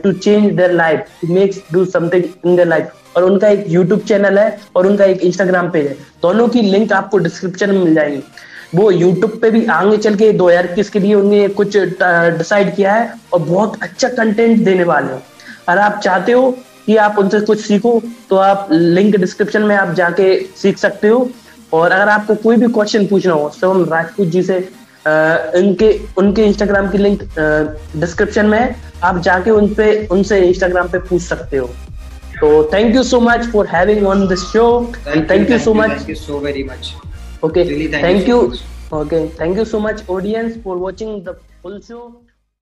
to 0.02 0.12
change 0.12 0.52
their 0.52 0.72
life 0.72 1.04
to 1.20 1.34
make 1.34 1.62
do 1.72 1.84
something 1.84 2.24
in 2.46 2.56
their 2.56 2.68
life 2.68 2.92
और 3.16 3.24
उनका 3.24 3.48
एक 3.48 3.64
यूट्यूब 3.68 4.00
चैनल 4.08 4.38
है 4.38 4.58
और 4.76 4.86
उनका 4.86 5.04
एक 5.04 5.20
इंस्टाग्राम 5.22 5.70
पेज 5.70 5.86
है। 5.86 5.94
दोनों 6.22 6.48
की 6.48 6.62
लिंक 6.62 6.92
आपको 6.92 7.18
डिस्क्रिप्शन 7.18 7.70
में 7.70 7.78
मिल 7.78 7.94
जाएगी। 7.94 8.22
वो 8.74 8.90
यूट्यूब 8.90 9.38
पे 9.42 9.50
भी 9.50 9.64
आगे 9.68 9.96
चल 9.98 10.14
के 10.14 10.30
दो 10.34 10.48
हज़ार 10.48 10.64
इक्कीस 10.64 10.90
के 10.90 10.98
लिए 11.00 11.14
उन्होंने 11.14 11.48
कुछ 11.50 11.76
डिसाइड 11.76 12.74
किया 12.76 12.92
है 12.94 13.12
और 13.32 13.40
बहुत 13.40 13.78
अच्छा 13.82 14.08
कंटेंट 14.10 14.64
देने 14.64 14.84
वाले 14.84 15.12
हैं। 15.12 15.22
अगर 15.68 15.80
आप 15.80 16.00
चाहते 16.04 16.32
हो 16.32 16.50
कि 16.86 16.96
आप 16.98 17.18
उनसे 17.18 17.40
कुछ 17.42 17.60
सीखो 17.60 18.00
तो 18.30 18.36
आप 18.38 18.68
लिंक 18.72 19.16
डिस्क्रिप्शन 19.16 19.62
में 19.62 19.74
आप 19.76 19.94
जाके 19.94 20.38
सीख 20.56 20.78
सकते 20.78 21.08
हो। 21.08 21.28
और 21.72 21.92
अगर 21.92 22.08
आपको 22.08 22.34
कोई 22.36 22.56
भी 22.56 22.66
क्वेश्चन 22.68 23.06
पूछना 23.06 23.32
हो 23.32 23.50
तो 23.60 23.70
हम 23.70 23.84
राजपूत 23.84 24.26
जी 24.28 24.42
से 24.42 24.56
इनके, 25.06 25.88
उनके 26.18 26.44
इंस्टाग्राम 26.44 26.90
की 26.90 26.98
लिंक 26.98 27.22
डिस्क्रिप्शन 27.96 28.46
में 28.46 28.58
है 28.58 28.76
आप 29.04 29.18
जाके 29.22 29.50
उन 29.50 29.74
उनसे 30.10 30.40
इंस्टाग्राम 30.40 30.88
पे 30.88 30.98
पूछ 31.00 31.22
सकते 31.22 31.56
हो। 31.56 31.70
So 32.40 32.64
thank 32.64 32.94
you 32.94 33.02
so 33.02 33.20
much 33.20 33.46
for 33.46 33.66
having 33.66 34.06
on 34.06 34.28
the 34.28 34.36
show, 34.36 34.92
thank 34.92 35.16
and 35.16 35.28
thank 35.28 35.48
you, 35.48 35.54
you 35.54 35.60
so 35.60 35.72
you, 35.72 35.76
much. 35.78 35.96
Thank 35.96 36.08
you 36.08 36.14
so 36.14 36.38
very 36.38 36.62
much. 36.62 36.94
Okay, 37.42 37.68
really, 37.68 37.88
thank, 37.88 38.04
thank 38.04 38.28
you. 38.28 38.54
So 38.54 38.64
Okay, 38.92 39.28
thank 39.30 39.56
you 39.56 39.64
so 39.64 39.80
much, 39.80 40.08
audience, 40.08 40.56
for 40.62 40.76
watching 40.76 41.24
the 41.24 41.34
full 41.60 41.80
show. 41.80 42.25